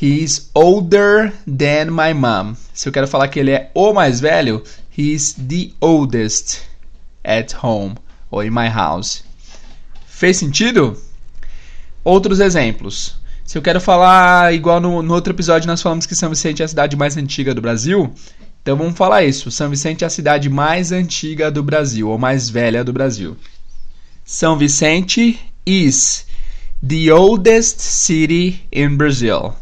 he 0.00 0.22
is 0.22 0.50
older 0.54 1.32
than 1.46 1.86
my 1.90 2.12
mom. 2.12 2.54
Se 2.74 2.88
eu 2.88 2.92
quero 2.92 3.08
falar 3.08 3.28
que 3.28 3.40
ele 3.40 3.52
é 3.52 3.70
o 3.74 3.92
mais 3.92 4.20
velho, 4.20 4.62
he 4.96 5.14
is 5.14 5.34
the 5.34 5.72
oldest 5.80 6.60
at 7.24 7.54
home 7.62 7.94
ou 8.30 8.44
in 8.44 8.50
my 8.50 8.68
house. 8.68 9.24
Fez 10.06 10.36
sentido? 10.36 10.96
Outros 12.04 12.40
exemplos. 12.40 13.16
Se 13.44 13.56
eu 13.56 13.62
quero 13.62 13.80
falar, 13.80 14.52
igual 14.52 14.80
no, 14.80 15.02
no 15.02 15.14
outro 15.14 15.32
episódio 15.32 15.66
nós 15.66 15.80
falamos 15.80 16.04
que 16.04 16.16
São 16.16 16.28
Vicente 16.30 16.62
é 16.62 16.64
a 16.64 16.68
cidade 16.68 16.96
mais 16.96 17.16
antiga 17.16 17.54
do 17.54 17.62
Brasil, 17.62 18.12
então 18.60 18.76
vamos 18.76 18.98
falar 18.98 19.24
isso. 19.24 19.50
São 19.50 19.70
Vicente 19.70 20.02
é 20.02 20.06
a 20.08 20.10
cidade 20.10 20.50
mais 20.50 20.90
antiga 20.90 21.50
do 21.50 21.62
Brasil, 21.62 22.08
ou 22.08 22.18
mais 22.18 22.50
velha 22.50 22.82
do 22.82 22.92
Brasil. 22.92 23.36
São 24.24 24.58
Vicente 24.58 25.38
is 25.64 26.26
the 26.84 27.12
oldest 27.12 27.80
city 27.80 28.66
in 28.72 28.96
Brazil. 28.96 29.54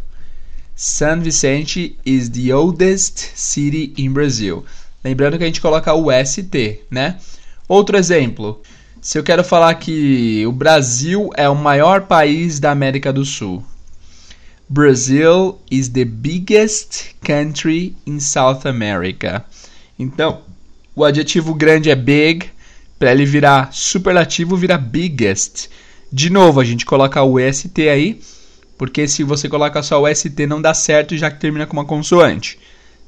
São 0.77 1.21
Vicente 1.21 1.97
is 2.05 2.29
the 2.29 2.53
oldest 2.53 3.31
city 3.35 3.95
in 3.97 4.11
Brazil. 4.11 4.65
Lembrando 5.05 5.39
que 5.39 5.45
a 5.45 5.47
gente 5.47 5.61
coloca 5.61 5.95
o 5.95 6.11
ST, 6.11 6.81
né? 6.91 7.19
Outro 7.69 7.97
exemplo. 7.97 8.61
Se 9.01 9.19
eu 9.19 9.23
quero 9.23 9.45
falar 9.45 9.75
que 9.75 10.45
o 10.47 10.53
Brasil 10.53 11.31
é 11.37 11.49
o 11.49 11.55
maior 11.55 12.03
país 12.03 12.59
da 12.59 12.71
América 12.71 13.13
do 13.13 13.25
Sul. 13.25 13.63
Brazil 14.69 15.61
is 15.71 15.91
the 15.91 16.05
biggest 16.05 17.15
country 17.23 17.95
in 18.07 18.19
South 18.19 18.61
America. 18.65 19.45
Então, 19.99 20.41
o 20.97 21.05
adjetivo 21.05 21.55
grande 21.55 21.91
é 21.91 21.95
big, 21.95 22.51
para 22.99 23.13
ele 23.13 23.27
virar 23.27 23.73
superlativo 23.73 24.57
vira 24.57 24.79
biggest. 24.79 25.69
De 26.11 26.31
novo, 26.31 26.61
a 26.61 26.65
gente 26.65 26.87
coloca 26.87 27.23
o 27.23 27.39
ST 27.39 27.89
aí, 27.89 28.21
porque 28.77 29.07
se 29.07 29.23
você 29.23 29.49
coloca 29.49 29.83
só 29.83 30.03
o 30.03 30.15
ST 30.15 30.47
não 30.47 30.61
dá 30.61 30.75
certo, 30.75 31.17
já 31.17 31.31
que 31.31 31.41
termina 31.41 31.67
com 31.67 31.75
uma 31.75 31.85
consoante, 31.85 32.59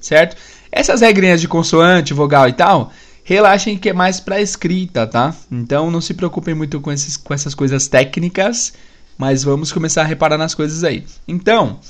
certo? 0.00 0.36
Essas 0.70 1.00
regrinhas 1.00 1.40
de 1.40 1.48
consoante, 1.48 2.14
vogal 2.14 2.48
e 2.48 2.52
tal, 2.52 2.92
relaxem 3.24 3.76
que 3.76 3.88
é 3.88 3.92
mais 3.92 4.20
para 4.20 4.40
escrita, 4.40 5.06
tá? 5.06 5.34
Então 5.50 5.90
não 5.90 6.00
se 6.00 6.14
preocupem 6.14 6.54
muito 6.54 6.80
com, 6.80 6.92
esses, 6.92 7.16
com 7.16 7.34
essas 7.34 7.54
coisas 7.54 7.88
técnicas, 7.88 8.72
mas 9.18 9.42
vamos 9.42 9.72
começar 9.72 10.02
a 10.02 10.06
reparar 10.06 10.38
nas 10.38 10.54
coisas 10.54 10.84
aí. 10.84 11.04
Então, 11.26 11.80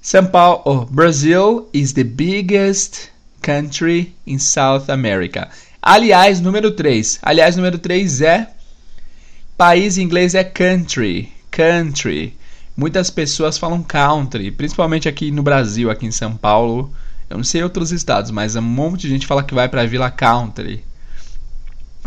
São 0.00 0.26
Paulo, 0.26 0.62
oh, 0.64 0.84
Brazil 0.84 1.68
is 1.72 1.92
the 1.92 2.04
biggest 2.04 3.08
country 3.40 4.14
in 4.26 4.38
South 4.38 4.84
America. 4.88 5.48
Aliás, 5.80 6.40
número 6.40 6.70
3. 6.72 7.20
Aliás, 7.22 7.56
número 7.56 7.78
3 7.78 8.20
é 8.22 8.48
país 9.56 9.96
em 9.96 10.02
inglês 10.02 10.34
é 10.34 10.44
country, 10.44 11.32
country. 11.50 12.36
Muitas 12.76 13.10
pessoas 13.10 13.58
falam 13.58 13.82
country, 13.82 14.50
principalmente 14.50 15.08
aqui 15.08 15.30
no 15.30 15.42
Brasil, 15.42 15.90
aqui 15.90 16.06
em 16.06 16.10
São 16.10 16.36
Paulo. 16.36 16.92
Eu 17.28 17.36
não 17.36 17.44
sei 17.44 17.62
outros 17.62 17.92
estados, 17.92 18.30
mas 18.30 18.56
um 18.56 18.62
monte 18.62 19.02
de 19.02 19.10
gente 19.10 19.26
fala 19.26 19.42
que 19.42 19.54
vai 19.54 19.68
pra 19.68 19.86
Vila 19.86 20.10
Country. 20.10 20.82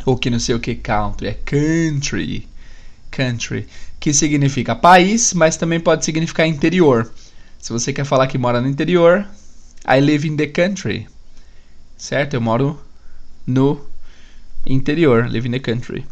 Ou 0.06 0.18
que 0.18 0.30
não 0.30 0.40
sei 0.40 0.56
o 0.56 0.60
que 0.60 0.76
country. 0.76 1.28
É 1.28 1.34
country. 1.34 2.48
Country. 3.10 3.68
Que 4.00 4.14
significa 4.14 4.76
país, 4.76 5.34
mas 5.34 5.56
também 5.56 5.80
pode 5.80 6.04
significar 6.04 6.48
interior. 6.48 7.12
Se 7.60 7.72
você 7.72 7.94
quer 7.94 8.06
falar 8.06 8.28
que 8.28 8.38
mora 8.38 8.60
no 8.60 8.68
interior, 8.68 9.26
I 9.88 10.00
live 10.00 10.28
in 10.28 10.36
the 10.36 10.48
country. 10.48 11.08
Certo? 11.98 12.34
Eu 12.34 12.42
moro 12.42 12.80
no 13.48 13.80
interior. 14.66 15.28
Live 15.30 15.48
in 15.48 15.52
the 15.52 15.60
country. 15.60 16.06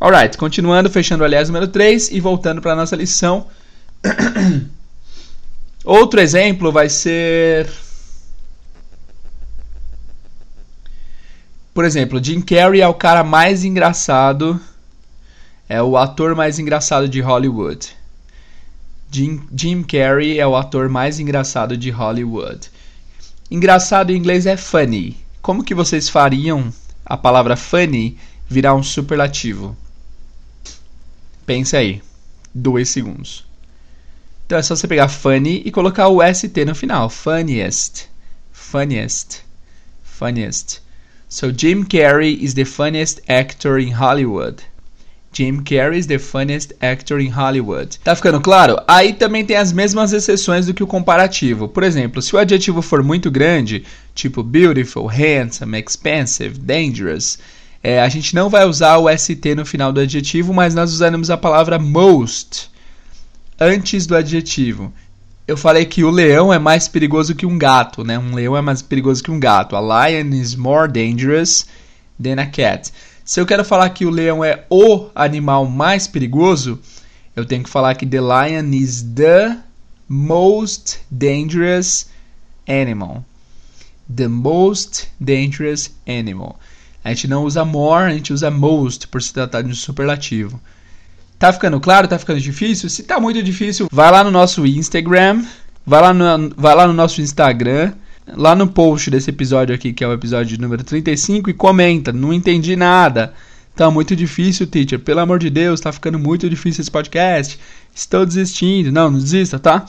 Alright, 0.00 0.36
continuando, 0.36 0.90
fechando 0.90 1.24
aliás 1.24 1.48
número 1.48 1.68
3 1.68 2.10
e 2.10 2.20
voltando 2.20 2.60
para 2.60 2.76
nossa 2.76 2.96
lição. 2.96 3.46
Outro 5.84 6.20
exemplo 6.20 6.70
vai 6.70 6.88
ser 6.88 7.68
Por 11.78 11.84
exemplo, 11.84 12.20
Jim 12.20 12.40
Carrey 12.40 12.80
é 12.80 12.88
o 12.88 12.92
cara 12.92 13.22
mais 13.22 13.62
engraçado, 13.62 14.60
é 15.68 15.80
o 15.80 15.96
ator 15.96 16.34
mais 16.34 16.58
engraçado 16.58 17.08
de 17.08 17.20
Hollywood. 17.20 17.96
Jim, 19.12 19.40
Jim 19.56 19.84
Carrey 19.84 20.40
é 20.40 20.46
o 20.46 20.56
ator 20.56 20.88
mais 20.88 21.20
engraçado 21.20 21.76
de 21.76 21.88
Hollywood. 21.90 22.68
Engraçado 23.48 24.10
em 24.10 24.16
inglês 24.16 24.44
é 24.44 24.56
funny. 24.56 25.16
Como 25.40 25.62
que 25.62 25.72
vocês 25.72 26.08
fariam 26.08 26.68
a 27.06 27.16
palavra 27.16 27.56
funny 27.56 28.18
virar 28.48 28.74
um 28.74 28.82
superlativo? 28.82 29.76
Pense 31.46 31.76
aí. 31.76 32.02
Dois 32.52 32.88
segundos. 32.88 33.47
Então 34.48 34.56
é 34.56 34.62
só 34.62 34.74
você 34.74 34.88
pegar 34.88 35.08
funny 35.08 35.60
e 35.62 35.70
colocar 35.70 36.08
o 36.08 36.22
ST 36.22 36.64
no 36.64 36.74
final. 36.74 37.10
Funniest. 37.10 38.08
Funniest. 38.50 39.42
Funniest. 40.02 40.80
So 41.28 41.52
Jim 41.54 41.82
Carrey 41.82 42.42
is 42.42 42.54
the 42.54 42.64
funniest 42.64 43.20
actor 43.28 43.78
in 43.78 43.90
Hollywood. 43.90 44.62
Jim 45.34 45.58
Carrey 45.58 45.98
is 45.98 46.06
the 46.06 46.18
funniest 46.18 46.72
actor 46.80 47.20
in 47.20 47.28
Hollywood. 47.28 47.98
Tá 47.98 48.16
ficando 48.16 48.40
claro? 48.40 48.78
Aí 48.88 49.12
também 49.12 49.44
tem 49.44 49.58
as 49.58 49.70
mesmas 49.70 50.14
exceções 50.14 50.64
do 50.64 50.72
que 50.72 50.82
o 50.82 50.86
comparativo. 50.86 51.68
Por 51.68 51.82
exemplo, 51.82 52.22
se 52.22 52.34
o 52.34 52.38
adjetivo 52.38 52.80
for 52.80 53.02
muito 53.02 53.30
grande, 53.30 53.84
tipo 54.14 54.42
beautiful, 54.42 55.04
handsome, 55.04 55.78
expensive, 55.78 56.58
dangerous, 56.58 57.38
é, 57.82 58.00
a 58.00 58.08
gente 58.08 58.34
não 58.34 58.48
vai 58.48 58.64
usar 58.64 58.96
o 58.96 59.14
ST 59.14 59.54
no 59.54 59.66
final 59.66 59.92
do 59.92 60.00
adjetivo, 60.00 60.54
mas 60.54 60.74
nós 60.74 60.90
usaremos 60.90 61.28
a 61.28 61.36
palavra 61.36 61.78
most 61.78 62.70
antes 63.58 64.06
do 64.06 64.14
adjetivo. 64.16 64.92
Eu 65.46 65.56
falei 65.56 65.84
que 65.86 66.04
o 66.04 66.10
leão 66.10 66.52
é 66.52 66.58
mais 66.58 66.88
perigoso 66.88 67.34
que 67.34 67.46
um 67.46 67.56
gato, 67.58 68.04
né? 68.04 68.18
Um 68.18 68.34
leão 68.34 68.56
é 68.56 68.60
mais 68.60 68.82
perigoso 68.82 69.22
que 69.22 69.30
um 69.30 69.40
gato. 69.40 69.74
A 69.74 69.80
lion 69.80 70.34
is 70.34 70.54
more 70.54 70.90
dangerous 70.90 71.66
than 72.22 72.40
a 72.40 72.46
cat. 72.46 72.92
Se 73.24 73.40
eu 73.40 73.46
quero 73.46 73.64
falar 73.64 73.88
que 73.90 74.04
o 74.04 74.10
leão 74.10 74.44
é 74.44 74.64
o 74.70 75.08
animal 75.14 75.66
mais 75.66 76.06
perigoso, 76.06 76.78
eu 77.34 77.44
tenho 77.44 77.64
que 77.64 77.70
falar 77.70 77.94
que 77.94 78.06
the 78.06 78.20
lion 78.20 78.70
is 78.72 79.02
the 79.02 79.56
most 80.08 81.00
dangerous 81.10 82.08
animal. 82.66 83.24
The 84.14 84.28
most 84.28 85.08
dangerous 85.20 85.90
animal. 86.06 86.58
A 87.02 87.10
gente 87.10 87.28
não 87.28 87.44
usa 87.44 87.64
more, 87.64 88.04
a 88.04 88.14
gente 88.14 88.32
usa 88.32 88.50
most 88.50 89.08
por 89.08 89.22
se 89.22 89.32
tratar 89.32 89.62
de 89.62 89.70
um 89.70 89.74
superlativo. 89.74 90.60
Tá 91.38 91.52
ficando 91.52 91.78
claro? 91.80 92.08
Tá 92.08 92.18
ficando 92.18 92.40
difícil? 92.40 92.88
Se 92.88 93.02
tá 93.04 93.20
muito 93.20 93.42
difícil, 93.42 93.88
vai 93.92 94.10
lá 94.10 94.24
no 94.24 94.30
nosso 94.30 94.66
Instagram, 94.66 95.44
vai 95.86 96.02
lá 96.02 96.12
no, 96.12 96.50
vai 96.56 96.74
lá 96.74 96.86
no 96.86 96.92
nosso 96.92 97.20
Instagram 97.20 97.92
lá 98.36 98.54
no 98.54 98.66
post 98.66 99.10
desse 99.10 99.30
episódio 99.30 99.74
aqui, 99.74 99.92
que 99.92 100.04
é 100.04 100.08
o 100.08 100.12
episódio 100.12 100.60
número 100.60 100.82
35, 100.84 101.50
e 101.50 101.54
comenta: 101.54 102.12
Não 102.12 102.32
entendi 102.32 102.76
nada. 102.76 103.32
Tá 103.74 103.88
muito 103.90 104.16
difícil, 104.16 104.66
teacher. 104.66 104.98
Pelo 104.98 105.20
amor 105.20 105.38
de 105.38 105.48
Deus, 105.48 105.80
tá 105.80 105.92
ficando 105.92 106.18
muito 106.18 106.50
difícil 106.50 106.82
esse 106.82 106.90
podcast. 106.90 107.58
Estou 107.94 108.26
desistindo. 108.26 108.90
Não, 108.90 109.08
não 109.08 109.20
desista, 109.20 109.56
tá? 109.58 109.86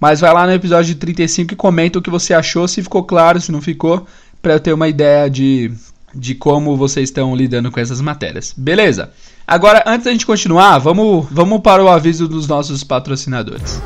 Mas 0.00 0.20
vai 0.20 0.32
lá 0.32 0.46
no 0.46 0.52
episódio 0.52 0.94
35 0.94 1.52
e 1.52 1.56
comenta 1.56 1.98
o 1.98 2.02
que 2.02 2.08
você 2.08 2.32
achou, 2.32 2.66
se 2.66 2.82
ficou 2.82 3.04
claro, 3.04 3.40
se 3.40 3.52
não 3.52 3.60
ficou, 3.60 4.06
para 4.40 4.54
eu 4.54 4.60
ter 4.60 4.72
uma 4.72 4.88
ideia 4.88 5.28
de, 5.28 5.70
de 6.16 6.34
como 6.34 6.76
vocês 6.76 7.08
estão 7.08 7.34
lidando 7.34 7.70
com 7.70 7.80
essas 7.80 8.00
matérias. 8.00 8.54
Beleza? 8.56 9.10
Agora, 9.46 9.84
antes 9.86 10.04
da 10.04 10.12
gente 10.12 10.26
continuar, 10.26 10.78
vamos, 10.78 11.26
vamos 11.30 11.60
para 11.60 11.82
o 11.84 11.88
aviso 11.88 12.26
dos 12.26 12.48
nossos 12.48 12.82
patrocinadores. 12.82 13.80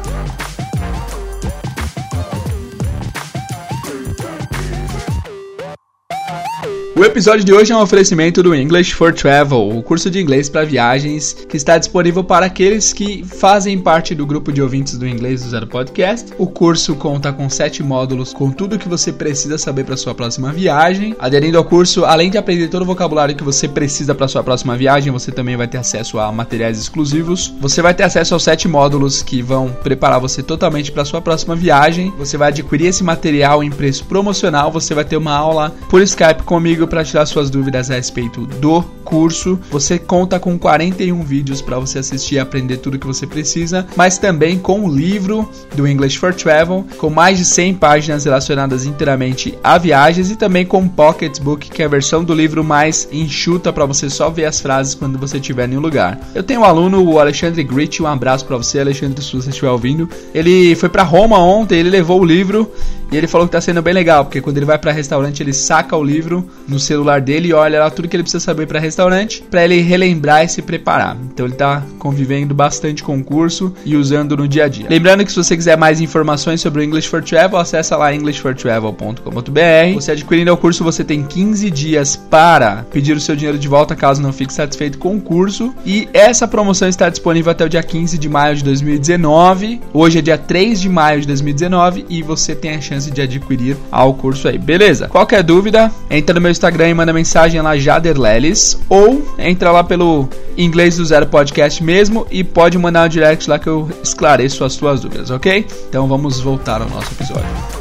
O 7.00 7.04
episódio 7.06 7.42
de 7.42 7.50
hoje 7.50 7.72
é 7.72 7.74
um 7.74 7.80
oferecimento 7.80 8.42
do 8.42 8.54
English 8.54 8.92
for 8.92 9.10
Travel, 9.10 9.70
o 9.70 9.82
curso 9.82 10.10
de 10.10 10.20
inglês 10.20 10.50
para 10.50 10.66
viagens 10.66 11.32
que 11.32 11.56
está 11.56 11.78
disponível 11.78 12.22
para 12.22 12.44
aqueles 12.44 12.92
que 12.92 13.24
fazem 13.24 13.78
parte 13.78 14.14
do 14.14 14.26
grupo 14.26 14.52
de 14.52 14.60
ouvintes 14.60 14.98
do 14.98 15.08
Inglês 15.08 15.42
do 15.42 15.48
Zero 15.48 15.66
Podcast. 15.66 16.30
O 16.36 16.46
curso 16.46 16.94
conta 16.94 17.32
com 17.32 17.48
sete 17.48 17.82
módulos 17.82 18.34
com 18.34 18.50
tudo 18.50 18.76
o 18.76 18.78
que 18.78 18.86
você 18.86 19.10
precisa 19.14 19.56
saber 19.56 19.84
para 19.84 19.96
sua 19.96 20.14
próxima 20.14 20.52
viagem. 20.52 21.16
Aderindo 21.18 21.56
ao 21.56 21.64
curso, 21.64 22.04
além 22.04 22.28
de 22.28 22.36
aprender 22.36 22.68
todo 22.68 22.82
o 22.82 22.84
vocabulário 22.84 23.34
que 23.34 23.42
você 23.42 23.66
precisa 23.66 24.14
para 24.14 24.28
sua 24.28 24.44
próxima 24.44 24.76
viagem, 24.76 25.10
você 25.10 25.32
também 25.32 25.56
vai 25.56 25.66
ter 25.66 25.78
acesso 25.78 26.18
a 26.18 26.30
materiais 26.30 26.78
exclusivos. 26.78 27.50
Você 27.60 27.80
vai 27.80 27.94
ter 27.94 28.02
acesso 28.02 28.34
aos 28.34 28.42
sete 28.42 28.68
módulos 28.68 29.22
que 29.22 29.40
vão 29.40 29.70
preparar 29.82 30.20
você 30.20 30.42
totalmente 30.42 30.92
para 30.92 31.06
sua 31.06 31.22
próxima 31.22 31.56
viagem. 31.56 32.12
Você 32.18 32.36
vai 32.36 32.48
adquirir 32.48 32.88
esse 32.88 33.02
material 33.02 33.64
em 33.64 33.70
preço 33.70 34.04
promocional. 34.04 34.70
Você 34.70 34.92
vai 34.92 35.06
ter 35.06 35.16
uma 35.16 35.32
aula 35.32 35.74
por 35.88 36.02
Skype 36.02 36.42
comigo 36.42 36.89
para 36.90 37.04
tirar 37.04 37.24
suas 37.24 37.48
dúvidas 37.48 37.90
a 37.90 37.94
respeito 37.94 38.44
do 38.44 38.82
curso. 39.04 39.58
Você 39.70 39.98
conta 39.98 40.38
com 40.38 40.58
41 40.58 41.22
vídeos 41.22 41.62
para 41.62 41.78
você 41.78 42.00
assistir 42.00 42.34
e 42.34 42.38
aprender 42.38 42.78
tudo 42.78 42.98
que 42.98 43.06
você 43.06 43.26
precisa, 43.26 43.86
mas 43.96 44.18
também 44.18 44.58
com 44.58 44.84
o 44.84 44.94
livro 44.94 45.48
do 45.74 45.86
English 45.86 46.18
for 46.18 46.34
Travel, 46.34 46.84
com 46.98 47.08
mais 47.08 47.38
de 47.38 47.44
100 47.44 47.74
páginas 47.74 48.24
relacionadas 48.24 48.84
inteiramente 48.84 49.56
a 49.62 49.78
viagens 49.78 50.30
e 50.30 50.36
também 50.36 50.66
com 50.66 50.82
o 50.82 50.88
Pocketbook, 50.88 51.70
que 51.70 51.82
é 51.82 51.86
a 51.86 51.88
versão 51.88 52.24
do 52.24 52.34
livro 52.34 52.64
mais 52.64 53.08
enxuta 53.12 53.72
para 53.72 53.86
você 53.86 54.10
só 54.10 54.28
ver 54.28 54.44
as 54.44 54.60
frases 54.60 54.94
quando 54.94 55.18
você 55.18 55.38
estiver 55.38 55.68
em 55.68 55.76
um 55.76 55.80
lugar. 55.80 56.18
Eu 56.34 56.42
tenho 56.42 56.60
um 56.60 56.64
aluno, 56.64 57.02
o 57.02 57.20
Alexandre 57.20 57.62
Grit, 57.62 58.02
um 58.02 58.06
abraço 58.06 58.44
para 58.44 58.56
você, 58.56 58.80
Alexandre, 58.80 59.22
se 59.22 59.36
você 59.36 59.50
estiver 59.50 59.70
ouvindo. 59.70 60.08
Ele 60.34 60.74
foi 60.74 60.88
para 60.88 61.04
Roma 61.04 61.38
ontem, 61.38 61.78
ele 61.78 61.90
levou 61.90 62.20
o 62.20 62.24
livro 62.24 62.70
e 63.10 63.16
ele 63.16 63.26
falou 63.26 63.46
que 63.46 63.52
tá 63.52 63.60
sendo 63.60 63.82
bem 63.82 63.92
legal, 63.92 64.24
porque 64.24 64.40
quando 64.40 64.56
ele 64.56 64.66
vai 64.66 64.78
para 64.78 64.92
restaurante, 64.92 65.42
ele 65.42 65.52
saca 65.52 65.96
o 65.96 66.04
livro 66.04 66.48
no 66.68 66.78
celular 66.78 67.20
dele 67.20 67.48
e 67.48 67.52
olha 67.52 67.80
lá 67.80 67.90
tudo 67.90 68.08
que 68.08 68.16
ele 68.16 68.22
precisa 68.22 68.44
saber 68.44 68.66
para 68.66 68.78
restaurante, 68.78 69.42
para 69.50 69.64
ele 69.64 69.80
relembrar 69.80 70.44
e 70.44 70.48
se 70.48 70.62
preparar. 70.62 71.16
Então 71.32 71.46
ele 71.46 71.54
tá 71.54 71.82
convivendo 71.98 72.54
bastante 72.54 73.02
com 73.02 73.18
o 73.18 73.24
curso 73.24 73.74
e 73.84 73.96
usando 73.96 74.36
no 74.36 74.46
dia 74.46 74.64
a 74.64 74.68
dia. 74.68 74.86
Lembrando 74.88 75.24
que 75.24 75.30
se 75.30 75.36
você 75.36 75.56
quiser 75.56 75.76
mais 75.76 76.00
informações 76.00 76.60
sobre 76.60 76.80
o 76.80 76.84
English 76.84 77.08
for 77.08 77.22
Travel, 77.22 77.58
acessa 77.58 77.96
lá 77.96 78.14
englishfortravel.com.br. 78.14 79.94
Você 79.94 80.12
adquirindo 80.12 80.52
o 80.52 80.56
curso, 80.56 80.84
você 80.84 81.02
tem 81.02 81.22
15 81.22 81.70
dias 81.70 82.16
para 82.16 82.84
pedir 82.90 83.16
o 83.16 83.20
seu 83.20 83.34
dinheiro 83.34 83.58
de 83.58 83.68
volta 83.68 83.96
caso 83.96 84.22
não 84.22 84.32
fique 84.32 84.52
satisfeito 84.52 84.98
com 84.98 85.16
o 85.16 85.20
curso. 85.20 85.74
E 85.84 86.08
essa 86.12 86.46
promoção 86.46 86.88
está 86.88 87.08
disponível 87.08 87.50
até 87.50 87.64
o 87.64 87.68
dia 87.68 87.82
15 87.82 88.18
de 88.18 88.28
maio 88.28 88.56
de 88.56 88.64
2019. 88.64 89.80
Hoje 89.92 90.18
é 90.18 90.22
dia 90.22 90.38
3 90.38 90.80
de 90.80 90.88
maio 90.88 91.20
de 91.20 91.26
2019 91.26 92.06
e 92.08 92.22
você 92.22 92.54
tem 92.54 92.76
a 92.76 92.80
chance 92.80 92.99
chance 93.00 93.10
de 93.10 93.22
adquirir 93.22 93.76
ao 93.90 94.12
curso 94.12 94.46
aí, 94.46 94.58
beleza? 94.58 95.08
Qualquer 95.08 95.42
dúvida, 95.42 95.90
entra 96.10 96.34
no 96.34 96.40
meu 96.40 96.50
Instagram 96.50 96.90
e 96.90 96.94
manda 96.94 97.12
mensagem 97.12 97.60
lá, 97.62 97.76
Jaderleles, 97.78 98.78
ou 98.88 99.24
entra 99.38 99.72
lá 99.72 99.82
pelo 99.82 100.28
Inglês 100.56 100.96
do 100.98 101.04
Zero 101.04 101.26
Podcast 101.26 101.82
mesmo 101.82 102.26
e 102.30 102.44
pode 102.44 102.76
mandar 102.76 103.06
um 103.06 103.08
direct 103.08 103.48
lá 103.48 103.58
que 103.58 103.68
eu 103.68 103.88
esclareço 104.02 104.62
as 104.64 104.74
suas 104.74 105.00
dúvidas, 105.00 105.30
ok? 105.30 105.66
Então 105.88 106.06
vamos 106.06 106.40
voltar 106.40 106.82
ao 106.82 106.88
nosso 106.88 107.12
episódio. 107.12 107.79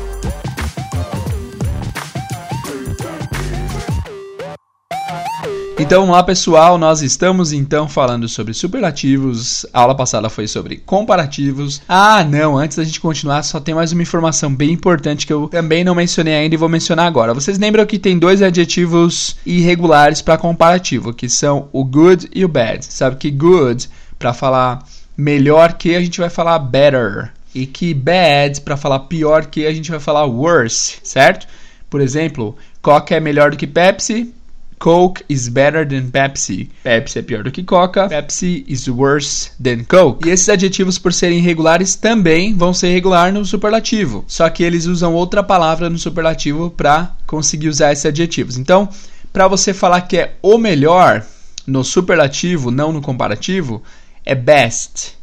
Então, 5.80 6.12
lá 6.12 6.22
pessoal, 6.22 6.78
nós 6.78 7.02
estamos 7.02 7.54
então 7.54 7.88
falando 7.88 8.28
sobre 8.28 8.54
superlativos. 8.54 9.66
A 9.74 9.80
aula 9.80 9.96
passada 9.96 10.30
foi 10.30 10.46
sobre 10.46 10.76
comparativos. 10.76 11.82
Ah, 11.88 12.22
não, 12.22 12.58
antes 12.58 12.76
da 12.76 12.84
gente 12.84 13.00
continuar, 13.00 13.44
só 13.44 13.62
tem 13.62 13.74
mais 13.74 13.94
uma 13.94 14.02
informação 14.02 14.54
bem 14.54 14.72
importante 14.72 15.26
que 15.26 15.32
eu 15.32 15.48
também 15.48 15.86
não 15.86 15.96
mencionei 15.96 16.36
ainda 16.36 16.54
e 16.54 16.58
vou 16.58 16.68
mencionar 16.68 17.08
agora. 17.08 17.34
Vocês 17.34 17.58
lembram 17.58 17.86
que 17.86 17.98
tem 17.98 18.20
dois 18.20 18.42
adjetivos 18.42 19.38
irregulares 19.46 20.22
para 20.22 20.38
comparativo, 20.38 21.14
que 21.14 21.30
são 21.30 21.70
o 21.72 21.86
good 21.86 22.30
e 22.36 22.44
o 22.44 22.50
bad. 22.50 22.84
Sabe 22.84 23.16
que 23.16 23.32
good 23.32 23.90
para 24.20 24.34
falar 24.34 24.80
melhor 25.16 25.74
que 25.74 25.96
a 25.96 26.02
gente 26.02 26.20
vai 26.20 26.30
falar 26.30 26.60
better 26.60 27.32
e 27.56 27.66
que 27.66 27.94
bad 27.94 28.60
para 28.62 28.76
falar 28.76 29.00
pior 29.00 29.46
que 29.46 29.66
a 29.66 29.74
gente 29.74 29.90
vai 29.90 30.00
falar 30.02 30.26
worse, 30.26 30.98
certo? 31.04 31.48
Por 31.90 32.02
exemplo, 32.02 32.58
Coca 32.82 33.16
é 33.16 33.20
melhor 33.22 33.52
do 33.52 33.58
que 33.58 33.66
Pepsi, 33.66 34.34
Coke 34.80 35.26
is 35.28 35.50
better 35.50 35.86
than 35.86 36.10
Pepsi. 36.10 36.70
Pepsi 36.82 37.20
é 37.20 37.22
pior 37.22 37.44
do 37.44 37.52
que 37.52 37.64
Coca. 37.64 38.08
Pepsi 38.08 38.64
is 38.66 38.88
worse 38.88 39.52
than 39.62 39.84
Coke. 39.84 40.26
E 40.26 40.32
esses 40.32 40.48
adjetivos, 40.48 40.98
por 40.98 41.12
serem 41.12 41.40
irregulares, 41.40 41.96
também 41.96 42.56
vão 42.56 42.74
ser 42.74 42.88
irregular 42.88 43.34
no 43.34 43.44
superlativo. 43.46 44.24
Só 44.26 44.50
que 44.50 44.64
eles 44.64 44.86
usam 44.86 45.14
outra 45.14 45.44
palavra 45.44 45.90
no 45.90 45.98
superlativo 45.98 46.72
para 46.72 47.12
conseguir 47.28 47.68
usar 47.68 47.92
esses 47.92 48.06
adjetivos. 48.06 48.58
Então, 48.58 48.88
para 49.34 49.50
você 49.50 49.74
falar 49.74 50.02
que 50.02 50.18
é 50.18 50.36
o 50.42 50.58
melhor 50.58 51.26
no 51.68 51.84
superlativo, 51.84 52.72
não 52.72 52.94
no 52.94 53.02
comparativo, 53.02 53.84
é 54.26 54.34
best. 54.34 55.18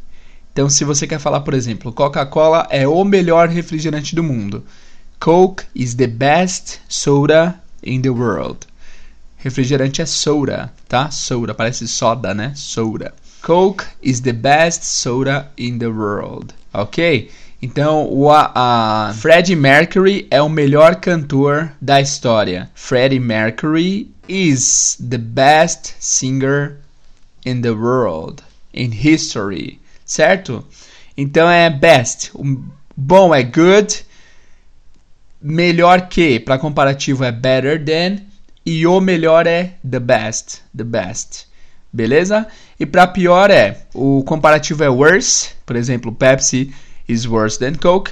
Então, 0.53 0.69
se 0.69 0.83
você 0.83 1.07
quer 1.07 1.19
falar, 1.19 1.41
por 1.41 1.55
exemplo, 1.55 1.91
Coca-Cola 1.91 2.67
é 2.69 2.87
o 2.87 3.03
melhor 3.03 3.49
refrigerante 3.49 4.13
do 4.13 4.23
mundo. 4.23 4.63
Coke 5.19 5.63
is 5.73 5.95
the 5.95 6.05
best 6.05 6.79
soda 6.87 7.59
in 7.83 8.01
the 8.01 8.09
world. 8.09 8.59
Refrigerante 9.37 10.01
é 10.01 10.05
soda, 10.05 10.73
tá? 10.87 11.11
Soda, 11.11 11.53
parece 11.53 11.87
soda, 11.87 12.33
né? 12.33 12.53
Soda. 12.55 13.13
Coke 13.41 13.85
is 14.01 14.21
the 14.21 14.33
best 14.33 14.83
soda 14.83 15.51
in 15.57 15.77
the 15.77 15.87
world. 15.87 16.53
Ok? 16.73 17.29
Então, 17.61 18.07
o 18.11 18.29
a, 18.31 18.51
a 18.53 19.13
Freddie 19.13 19.55
Mercury 19.55 20.27
é 20.29 20.41
o 20.41 20.49
melhor 20.49 20.95
cantor 20.97 21.71
da 21.81 22.01
história. 22.01 22.69
Freddie 22.75 23.19
Mercury 23.19 24.11
is 24.27 24.97
the 24.99 25.17
best 25.17 25.95
singer 25.99 26.77
in 27.45 27.61
the 27.61 27.71
world, 27.71 28.43
in 28.73 28.91
history, 28.91 29.79
certo? 30.05 30.65
Então 31.15 31.49
é 31.49 31.69
best. 31.69 32.31
Bom 32.95 33.33
é 33.33 33.43
good, 33.43 34.05
melhor 35.41 36.09
que, 36.09 36.39
para 36.39 36.59
comparativo 36.59 37.23
é 37.23 37.31
better 37.31 37.83
than 37.83 38.21
e 38.67 38.85
o 38.85 38.99
melhor 38.99 39.47
é 39.47 39.75
the 39.89 39.97
best, 39.97 40.61
the 40.75 40.83
best. 40.83 41.47
Beleza? 41.93 42.45
E 42.77 42.85
para 42.85 43.07
pior 43.07 43.49
é, 43.49 43.83
o 43.93 44.25
comparativo 44.25 44.83
é 44.83 44.89
worse, 44.89 45.51
por 45.65 45.77
exemplo, 45.77 46.11
Pepsi 46.11 46.75
is 47.07 47.25
worse 47.25 47.57
than 47.57 47.75
Coke, 47.75 48.11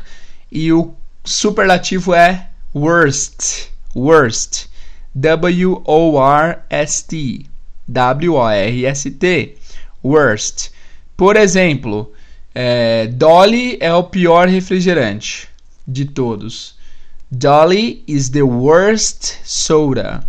e 0.49 0.71
o 0.71 0.93
superlativo 1.25 2.13
é 2.13 2.47
worst, 2.73 3.67
worst. 3.93 4.67
W 5.13 5.81
O 5.83 6.17
R 6.23 6.59
S 6.69 7.05
T. 7.05 7.45
W 7.85 8.35
O 8.35 8.49
R 8.49 8.85
S 8.85 9.11
T. 9.11 9.57
Worst. 10.01 10.69
Por 11.17 11.35
exemplo, 11.35 12.13
é, 12.53 13.07
Dolly 13.07 13.77
é 13.81 13.93
o 13.93 14.03
pior 14.03 14.47
refrigerante 14.47 15.49
de 15.85 16.05
todos. 16.05 16.75
Dolly 17.29 18.05
is 18.07 18.29
the 18.29 18.43
worst 18.43 19.33
soda. 19.43 20.23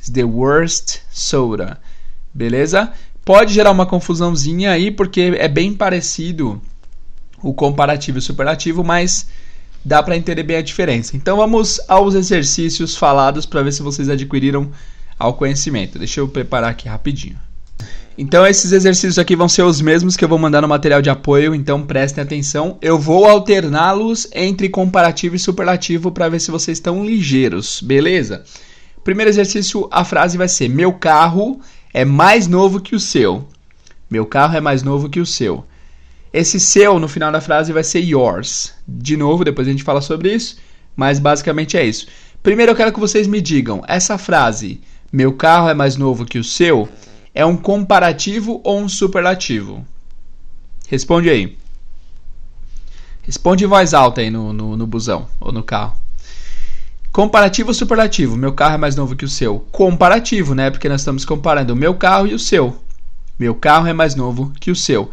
Is 0.00 0.10
the 0.10 0.24
worst 0.24 0.98
soda. 1.10 1.78
Beleza? 2.32 2.92
Pode 3.24 3.52
gerar 3.52 3.70
uma 3.70 3.86
confusãozinha 3.86 4.70
aí, 4.70 4.90
porque 4.90 5.36
é 5.36 5.48
bem 5.48 5.74
parecido 5.74 6.60
o 7.42 7.52
comparativo 7.52 8.18
e 8.18 8.20
o 8.20 8.22
superlativo, 8.22 8.82
mas 8.82 9.28
dá 9.84 10.02
para 10.02 10.16
entender 10.16 10.42
bem 10.42 10.56
a 10.56 10.62
diferença. 10.62 11.16
Então 11.16 11.36
vamos 11.36 11.80
aos 11.88 12.14
exercícios 12.14 12.96
falados 12.96 13.46
para 13.46 13.62
ver 13.62 13.72
se 13.72 13.82
vocês 13.82 14.08
adquiriram 14.08 14.70
ao 15.18 15.34
conhecimento. 15.34 15.98
Deixa 15.98 16.20
eu 16.20 16.28
preparar 16.28 16.70
aqui 16.70 16.88
rapidinho. 16.88 17.38
Então 18.16 18.46
esses 18.46 18.72
exercícios 18.72 19.18
aqui 19.18 19.34
vão 19.34 19.48
ser 19.48 19.62
os 19.62 19.80
mesmos 19.80 20.16
que 20.16 20.24
eu 20.24 20.28
vou 20.28 20.38
mandar 20.38 20.60
no 20.60 20.68
material 20.68 21.00
de 21.00 21.08
apoio, 21.08 21.54
então 21.54 21.82
prestem 21.82 22.22
atenção. 22.22 22.76
Eu 22.82 22.98
vou 22.98 23.24
alterná-los 23.26 24.28
entre 24.34 24.68
comparativo 24.68 25.36
e 25.36 25.38
superlativo 25.38 26.10
para 26.10 26.28
ver 26.28 26.40
se 26.40 26.50
vocês 26.50 26.76
estão 26.76 27.04
ligeiros, 27.04 27.80
beleza? 27.80 28.44
Primeiro 29.02 29.30
exercício, 29.30 29.88
a 29.90 30.04
frase 30.04 30.36
vai 30.36 30.48
ser: 30.48 30.68
Meu 30.68 30.92
carro 30.92 31.60
é 31.92 32.04
mais 32.04 32.46
novo 32.46 32.80
que 32.80 32.94
o 32.94 33.00
seu. 33.00 33.46
Meu 34.10 34.26
carro 34.26 34.56
é 34.56 34.60
mais 34.60 34.82
novo 34.82 35.08
que 35.08 35.20
o 35.20 35.26
seu. 35.26 35.64
Esse 36.32 36.60
seu 36.60 36.98
no 36.98 37.08
final 37.08 37.32
da 37.32 37.40
frase 37.40 37.72
vai 37.72 37.82
ser 37.82 38.00
yours. 38.00 38.74
De 38.86 39.16
novo, 39.16 39.44
depois 39.44 39.66
a 39.66 39.70
gente 39.70 39.82
fala 39.82 40.00
sobre 40.00 40.32
isso, 40.32 40.58
mas 40.94 41.18
basicamente 41.18 41.76
é 41.76 41.84
isso. 41.84 42.06
Primeiro 42.42 42.72
eu 42.72 42.76
quero 42.76 42.92
que 42.92 43.00
vocês 43.00 43.26
me 43.26 43.40
digam, 43.40 43.82
essa 43.86 44.16
frase, 44.16 44.80
meu 45.12 45.32
carro 45.32 45.68
é 45.68 45.74
mais 45.74 45.96
novo 45.96 46.24
que 46.24 46.38
o 46.38 46.44
seu, 46.44 46.88
é 47.34 47.44
um 47.44 47.56
comparativo 47.56 48.60
ou 48.64 48.80
um 48.80 48.88
superlativo? 48.88 49.84
Responde 50.88 51.28
aí. 51.28 51.58
Responde 53.22 53.64
em 53.64 53.68
voz 53.68 53.92
alta 53.92 54.20
aí 54.20 54.30
no, 54.30 54.52
no, 54.52 54.76
no 54.76 54.86
busão 54.86 55.28
ou 55.38 55.52
no 55.52 55.62
carro. 55.62 55.96
Comparativo 57.12 57.70
ou 57.70 57.74
superlativo? 57.74 58.36
Meu 58.36 58.52
carro 58.52 58.74
é 58.74 58.78
mais 58.78 58.94
novo 58.94 59.16
que 59.16 59.24
o 59.24 59.28
seu. 59.28 59.60
Comparativo, 59.72 60.54
né? 60.54 60.70
Porque 60.70 60.88
nós 60.88 61.00
estamos 61.00 61.24
comparando 61.24 61.72
o 61.72 61.76
meu 61.76 61.94
carro 61.94 62.26
e 62.26 62.34
o 62.34 62.38
seu. 62.38 62.80
Meu 63.36 63.54
carro 63.54 63.88
é 63.88 63.92
mais 63.92 64.14
novo 64.14 64.52
que 64.60 64.70
o 64.70 64.76
seu. 64.76 65.10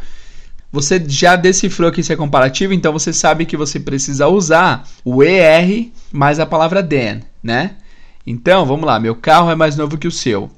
Você 0.72 1.04
já 1.08 1.36
decifrou 1.36 1.92
que 1.92 2.02
isso 2.02 2.14
é 2.14 2.16
comparativo, 2.16 2.74
então 2.74 2.94
você 2.94 3.12
sabe 3.12 3.46
que 3.46 3.58
você 3.58 3.80
precisa 3.80 4.28
usar 4.28 4.88
o 5.04 5.24
ER 5.24 5.90
mais 6.12 6.40
a 6.40 6.46
palavra 6.46 6.84
than, 6.84 7.22
né? 7.42 7.78
Então, 8.26 8.66
vamos 8.66 8.86
lá. 8.86 9.00
Meu 9.00 9.16
carro 9.16 9.50
é 9.50 9.56
mais 9.56 9.76
novo 9.76 9.98
que 9.98 10.08
o 10.08 10.12
seu. 10.12 10.52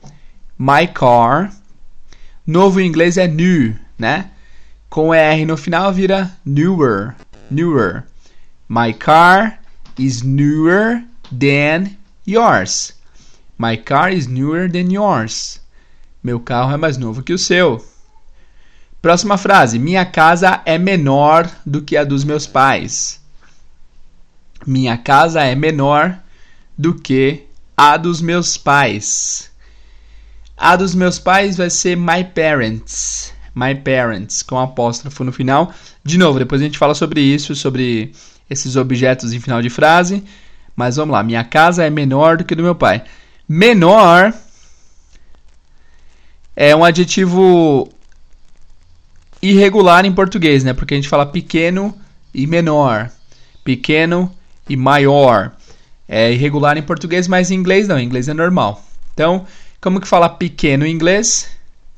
My 0.57 0.87
car. 0.87 1.53
Novo 2.45 2.81
em 2.81 2.87
inglês 2.87 3.15
é 3.17 3.27
new, 3.27 3.75
né? 3.97 4.31
Com 4.89 5.13
ER 5.13 5.45
no 5.45 5.55
final 5.55 5.93
vira 5.93 6.31
newer. 6.43 7.15
Newer. 7.49 8.03
My 8.67 8.91
car 8.91 9.59
is 9.97 10.23
newer 10.23 11.03
than 11.31 11.97
yours. 12.25 12.93
My 13.57 13.75
car 13.75 14.09
is 14.09 14.27
newer 14.27 14.69
than 14.69 14.91
yours. 14.91 15.59
Meu 16.23 16.39
carro 16.39 16.73
é 16.73 16.77
mais 16.77 16.97
novo 16.97 17.23
que 17.23 17.33
o 17.33 17.37
seu. 17.37 17.85
Próxima 19.01 19.37
frase. 19.37 19.79
Minha 19.79 20.05
casa 20.05 20.61
é 20.65 20.77
menor 20.77 21.49
do 21.65 21.81
que 21.81 21.95
a 21.95 22.03
dos 22.03 22.23
meus 22.23 22.45
pais. 22.45 23.19
Minha 24.65 24.97
casa 24.97 25.41
é 25.41 25.55
menor 25.55 26.19
do 26.77 26.93
que 26.93 27.45
a 27.77 27.95
dos 27.95 28.21
meus 28.21 28.57
pais. 28.57 29.49
A 30.57 30.75
dos 30.75 30.93
meus 30.93 31.17
pais 31.17 31.55
vai 31.55 31.69
ser 31.69 31.95
my 31.95 32.23
parents. 32.35 33.33
My 33.55 33.73
parents, 33.73 34.43
com 34.43 34.59
apóstrofo 34.59 35.23
no 35.23 35.31
final. 35.31 35.73
De 36.03 36.17
novo, 36.17 36.39
depois 36.39 36.61
a 36.61 36.65
gente 36.65 36.77
fala 36.77 36.93
sobre 36.93 37.21
isso, 37.21 37.55
sobre 37.55 38.13
esses 38.49 38.75
objetos 38.75 39.31
em 39.31 39.39
final 39.39 39.61
de 39.61 39.69
frase. 39.69 40.23
Mas 40.79 40.95
vamos 40.95 41.11
lá. 41.11 41.21
Minha 41.21 41.43
casa 41.43 41.83
é 41.83 41.89
menor 41.89 42.37
do 42.37 42.45
que 42.45 42.55
do 42.55 42.63
meu 42.63 42.73
pai. 42.73 43.03
Menor 43.45 44.33
é 46.55 46.73
um 46.73 46.85
adjetivo 46.85 47.89
irregular 49.41 50.05
em 50.05 50.13
português, 50.13 50.63
né? 50.63 50.71
Porque 50.73 50.93
a 50.93 50.97
gente 50.97 51.09
fala 51.09 51.25
pequeno 51.25 51.93
e 52.33 52.47
menor, 52.47 53.11
pequeno 53.61 54.33
e 54.69 54.77
maior. 54.77 55.51
É 56.07 56.31
irregular 56.31 56.77
em 56.77 56.81
português, 56.81 57.27
mas 57.27 57.51
em 57.51 57.55
inglês 57.55 57.89
não, 57.89 57.99
em 57.99 58.05
inglês 58.05 58.29
é 58.29 58.33
normal. 58.33 58.81
Então, 59.13 59.45
como 59.81 59.99
que 59.99 60.07
fala 60.07 60.29
pequeno 60.29 60.85
em 60.85 60.93
inglês? 60.93 61.49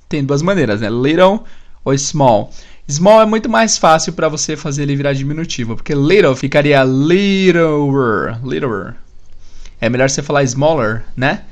Tem 0.09 0.25
duas 0.25 0.41
maneiras, 0.41 0.81
né? 0.81 0.89
Little 0.89 1.43
ou 1.85 1.95
small. 1.95 2.51
Small 2.89 3.21
é 3.21 3.25
muito 3.25 3.49
mais 3.49 3.77
fácil 3.77 4.13
para 4.13 4.27
você 4.27 4.57
fazer 4.57 4.83
ele 4.83 4.95
virar 4.95 5.13
diminutivo, 5.13 5.75
porque 5.75 5.93
little 5.93 6.35
ficaria 6.35 6.83
littler, 6.83 8.39
littler. 8.45 8.95
É 9.79 9.89
melhor 9.89 10.09
você 10.09 10.21
falar 10.21 10.43
smaller, 10.43 11.03
né? 11.15 11.43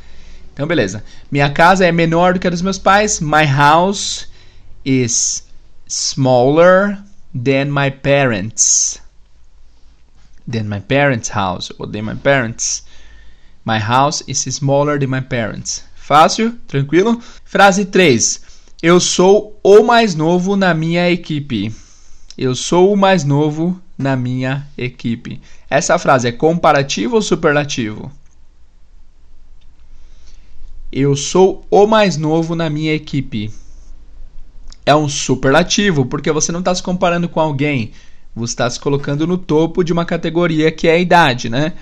Então, 0.54 0.68
beleza. 0.68 1.04
Minha 1.32 1.50
casa 1.50 1.86
é 1.86 1.92
menor 1.92 2.34
do 2.34 2.40
que 2.40 2.48
a 2.48 2.50
dos 2.50 2.62
meus 2.62 2.78
pais. 2.78 3.22
My 3.22 3.46
house 3.46 4.28
is 4.84 5.48
smaller 5.88 6.98
than 7.34 7.72
my 7.72 7.90
parents. 7.90 9.02
Than 10.46 10.64
my 10.64 10.82
parents' 10.82 11.30
house 11.30 11.72
or 11.80 11.88
than 11.88 12.04
my 12.04 12.16
parents. 12.16 12.84
My 13.64 13.80
house 13.80 14.24
is 14.28 14.40
smaller 14.40 15.00
than 15.00 15.10
my 15.10 15.22
parents. 15.22 15.84
Fácil, 15.96 16.54
tranquilo? 16.68 17.22
Frase 17.46 17.86
3. 17.86 18.42
Eu 18.82 19.00
sou 19.00 19.60
o 19.64 19.84
mais 19.84 20.16
novo 20.16 20.56
na 20.56 20.74
minha 20.74 21.10
equipe. 21.10 21.74
Eu 22.38 22.56
sou 22.56 22.94
o 22.94 22.98
mais 22.98 23.24
novo 23.24 23.80
na 23.98 24.16
minha 24.16 24.68
equipe. 24.78 25.42
Essa 25.70 26.00
frase 26.00 26.28
é 26.28 26.32
comparativo 26.32 27.16
ou 27.16 27.22
superlativo? 27.22 28.12
Eu 30.92 31.16
sou 31.16 31.66
o 31.70 31.86
mais 31.86 32.18
novo 32.18 32.56
na 32.56 32.70
minha 32.70 32.94
equipe 32.94 33.52
é 34.90 34.96
um 34.96 35.08
superlativo, 35.08 36.06
porque 36.06 36.32
você 36.32 36.52
não 36.52 36.62
está 36.62 36.74
se 36.74 36.82
comparando 36.82 37.30
com 37.30 37.40
alguém, 37.40 37.92
você 38.36 38.54
está 38.54 38.68
se 38.68 38.80
colocando 38.80 39.28
no 39.28 39.38
topo 39.38 39.84
de 39.84 39.94
uma 39.94 40.04
categoria 40.04 40.72
que 40.72 40.88
é 40.88 40.94
a 40.94 40.98
idade, 40.98 41.48
né? 41.48 41.74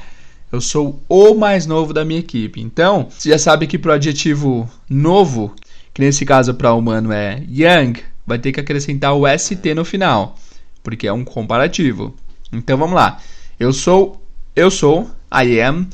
Eu 0.52 0.60
sou 0.60 1.02
o 1.08 1.34
mais 1.34 1.66
novo 1.66 1.94
da 1.94 2.04
minha 2.04 2.20
equipe. 2.20 2.60
Então, 2.60 3.08
você 3.10 3.30
já 3.30 3.40
sabe 3.40 3.66
que 3.66 3.78
para 3.78 3.92
o 3.92 3.94
adjetivo 3.94 4.70
novo, 4.90 5.54
que 5.98 6.02
nesse 6.02 6.28
caso 6.28 6.54
para 6.54 6.76
humano 6.76 7.12
é 7.12 7.44
young, 7.50 7.94
vai 8.24 8.38
ter 8.38 8.52
que 8.52 8.60
acrescentar 8.60 9.16
o 9.16 9.24
ST 9.28 9.74
no 9.74 9.84
final, 9.84 10.38
porque 10.84 11.08
é 11.08 11.12
um 11.12 11.26
comparativo. 11.26 12.16
Então 12.54 12.78
vamos 12.78 12.94
lá. 12.94 13.20
Eu 13.60 13.74
sou, 13.74 14.22
eu 14.56 14.70
sou, 14.70 15.10
I 15.34 15.60
am, 15.60 15.90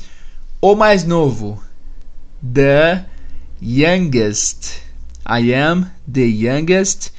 o 0.60 0.74
mais 0.74 1.04
novo, 1.04 1.58
the 2.42 3.06
youngest. 3.62 4.82
I 5.26 5.54
am 5.54 5.86
the 6.06 6.26
youngest 6.26 7.10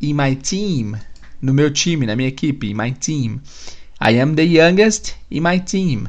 in 0.00 0.14
my 0.14 0.34
team. 0.34 0.94
No 1.38 1.52
meu 1.52 1.70
time, 1.70 2.06
na 2.06 2.16
minha 2.16 2.30
equipe, 2.30 2.72
my 2.72 2.92
team. 2.92 3.42
I 4.00 4.18
am 4.18 4.34
the 4.34 4.44
youngest 4.44 5.16
in 5.30 5.40
my 5.42 5.60
team. 5.60 6.06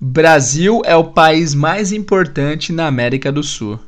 Brasil 0.00 0.80
é 0.84 0.94
o 0.94 1.10
país 1.10 1.56
mais 1.56 1.90
importante 1.90 2.72
na 2.72 2.86
América 2.86 3.32
do 3.32 3.42
Sul. 3.42 3.80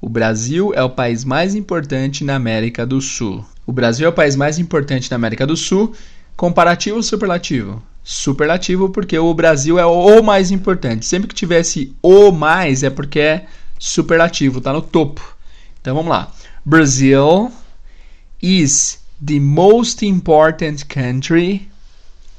O 0.00 0.08
Brasil 0.08 0.72
é 0.74 0.82
o 0.82 0.90
país 0.90 1.24
mais 1.24 1.56
importante 1.56 2.22
na 2.22 2.36
América 2.36 2.86
do 2.86 3.00
Sul. 3.00 3.44
O 3.66 3.72
Brasil 3.72 4.06
é 4.06 4.08
o 4.08 4.12
país 4.12 4.36
mais 4.36 4.56
importante 4.58 5.10
na 5.10 5.16
América 5.16 5.44
do 5.44 5.56
Sul. 5.56 5.92
Comparativo 6.36 6.98
ou 6.98 7.02
superlativo? 7.02 7.82
Superlativo 8.04 8.90
porque 8.90 9.18
o 9.18 9.34
Brasil 9.34 9.76
é 9.76 9.84
o 9.84 10.22
mais 10.22 10.52
importante. 10.52 11.04
Sempre 11.04 11.26
que 11.26 11.34
tivesse 11.34 11.96
o 12.00 12.30
mais 12.30 12.84
é 12.84 12.90
porque 12.90 13.18
é 13.18 13.46
superlativo, 13.76 14.60
tá 14.60 14.72
no 14.72 14.80
topo. 14.80 15.36
Então 15.80 15.96
vamos 15.96 16.10
lá. 16.10 16.32
Brazil 16.64 17.50
is 18.40 19.00
the 19.20 19.40
most 19.40 20.06
important 20.06 20.86
country 20.86 21.68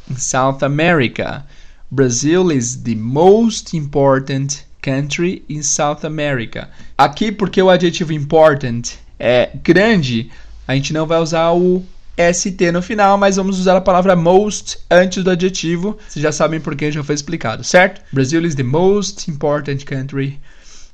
in 0.09 0.15
South 0.15 0.63
America. 0.63 1.45
Brazil 1.91 2.51
is 2.51 2.83
the 2.83 2.95
most 2.95 3.75
important 3.75 4.63
country 4.81 5.43
in 5.49 5.61
South 5.61 5.99
America. 6.03 6.69
Aqui, 6.97 7.31
porque 7.31 7.61
o 7.61 7.69
adjetivo 7.69 8.13
important 8.13 8.81
é 9.19 9.49
grande, 9.63 10.31
a 10.67 10.75
gente 10.75 10.93
não 10.93 11.05
vai 11.05 11.19
usar 11.19 11.51
o 11.51 11.83
ST 12.33 12.71
no 12.71 12.81
final, 12.81 13.17
mas 13.17 13.37
vamos 13.37 13.57
usar 13.59 13.77
a 13.77 13.81
palavra 13.81 14.15
most 14.15 14.77
antes 14.91 15.23
do 15.23 15.31
adjetivo. 15.31 15.97
Vocês 16.07 16.21
já 16.21 16.31
sabem 16.31 16.59
por 16.59 16.75
que 16.75 16.91
já 16.91 17.03
foi 17.03 17.15
explicado, 17.15 17.63
certo? 17.63 18.01
Brazil 18.11 18.45
is 18.45 18.55
the 18.55 18.63
most 18.63 19.31
important 19.31 19.85
country, 19.85 20.39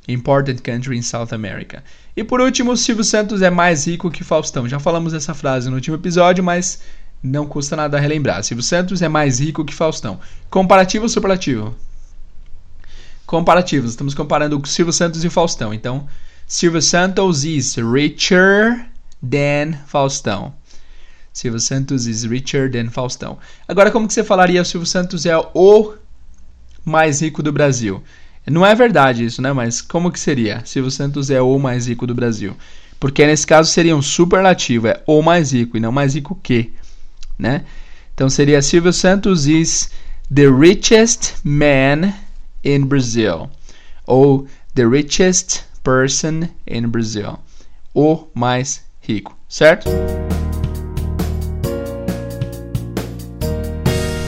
important 0.07 0.61
country 0.61 0.97
in 0.97 1.01
South 1.01 1.29
America. 1.31 1.83
E 2.15 2.23
por 2.23 2.39
último, 2.39 2.77
Silvio 2.77 3.03
Santos 3.03 3.41
é 3.41 3.49
mais 3.49 3.87
rico 3.87 4.11
que 4.11 4.23
Faustão. 4.23 4.69
Já 4.69 4.79
falamos 4.79 5.13
essa 5.13 5.33
frase 5.33 5.67
no 5.67 5.75
último 5.75 5.97
episódio, 5.97 6.43
mas 6.43 6.81
não 7.23 7.47
custa 7.47 7.75
nada 7.75 7.99
relembrar. 7.99 8.43
Silvio 8.43 8.63
Santos 8.63 9.01
é 9.01 9.09
mais 9.09 9.39
rico 9.39 9.65
que 9.65 9.73
Faustão. 9.73 10.19
Comparativo 10.49 11.05
ou 11.05 11.09
superlativo? 11.09 11.75
Comparativos. 13.25 13.91
Estamos 13.91 14.13
comparando 14.13 14.59
o 14.59 14.67
Silvio 14.67 14.93
Santos 14.93 15.23
e 15.23 15.27
o 15.27 15.31
Faustão. 15.31 15.73
Então, 15.73 16.07
Silvio 16.47 16.81
Santos 16.81 17.43
is 17.43 17.75
richer 17.75 18.87
than 19.21 19.77
Faustão. 19.87 20.53
Silvio 21.33 21.59
Santos 21.59 22.05
is 22.05 22.23
richer 22.23 22.71
than 22.71 22.89
Faustão. 22.89 23.37
Agora, 23.67 23.91
como 23.91 24.07
que 24.07 24.13
você 24.13 24.23
falaria 24.23 24.61
o 24.61 24.65
Silvio 24.65 24.87
Santos 24.87 25.25
é 25.25 25.35
o 25.53 25.93
mais 26.85 27.21
rico 27.21 27.41
do 27.41 27.51
Brasil? 27.51 28.03
Não 28.45 28.65
é 28.65 28.75
verdade 28.75 29.25
isso, 29.25 29.41
né? 29.41 29.51
Mas 29.51 29.81
como 29.81 30.11
que 30.11 30.19
seria? 30.19 30.61
Silvio 30.65 30.91
Santos 30.91 31.31
é 31.31 31.41
o 31.41 31.57
mais 31.57 31.87
rico 31.87 32.05
do 32.05 32.13
Brasil. 32.13 32.55
Porque 32.99 33.25
nesse 33.25 33.45
caso 33.45 33.71
seria 33.71 33.95
um 33.95 34.01
superlativo, 34.01 34.87
é 34.87 35.01
o 35.05 35.21
mais 35.21 35.51
rico 35.51 35.75
e 35.75 35.79
não 35.79 35.91
mais 35.91 36.13
rico 36.15 36.39
que, 36.41 36.73
né? 37.37 37.65
Então 38.13 38.29
seria 38.29 38.61
Silvio 38.61 38.93
Santos 38.93 39.47
is 39.47 39.89
the 40.33 40.47
richest 40.47 41.33
man 41.43 42.13
in 42.65 42.85
Brazil 42.85 43.49
ou 44.05 44.47
the 44.73 44.85
richest 44.85 45.63
person 45.83 46.49
in 46.67 46.87
Brazil. 46.87 47.39
O 47.93 48.27
mais 48.33 48.83
rico, 48.99 49.37
certo? 49.47 49.89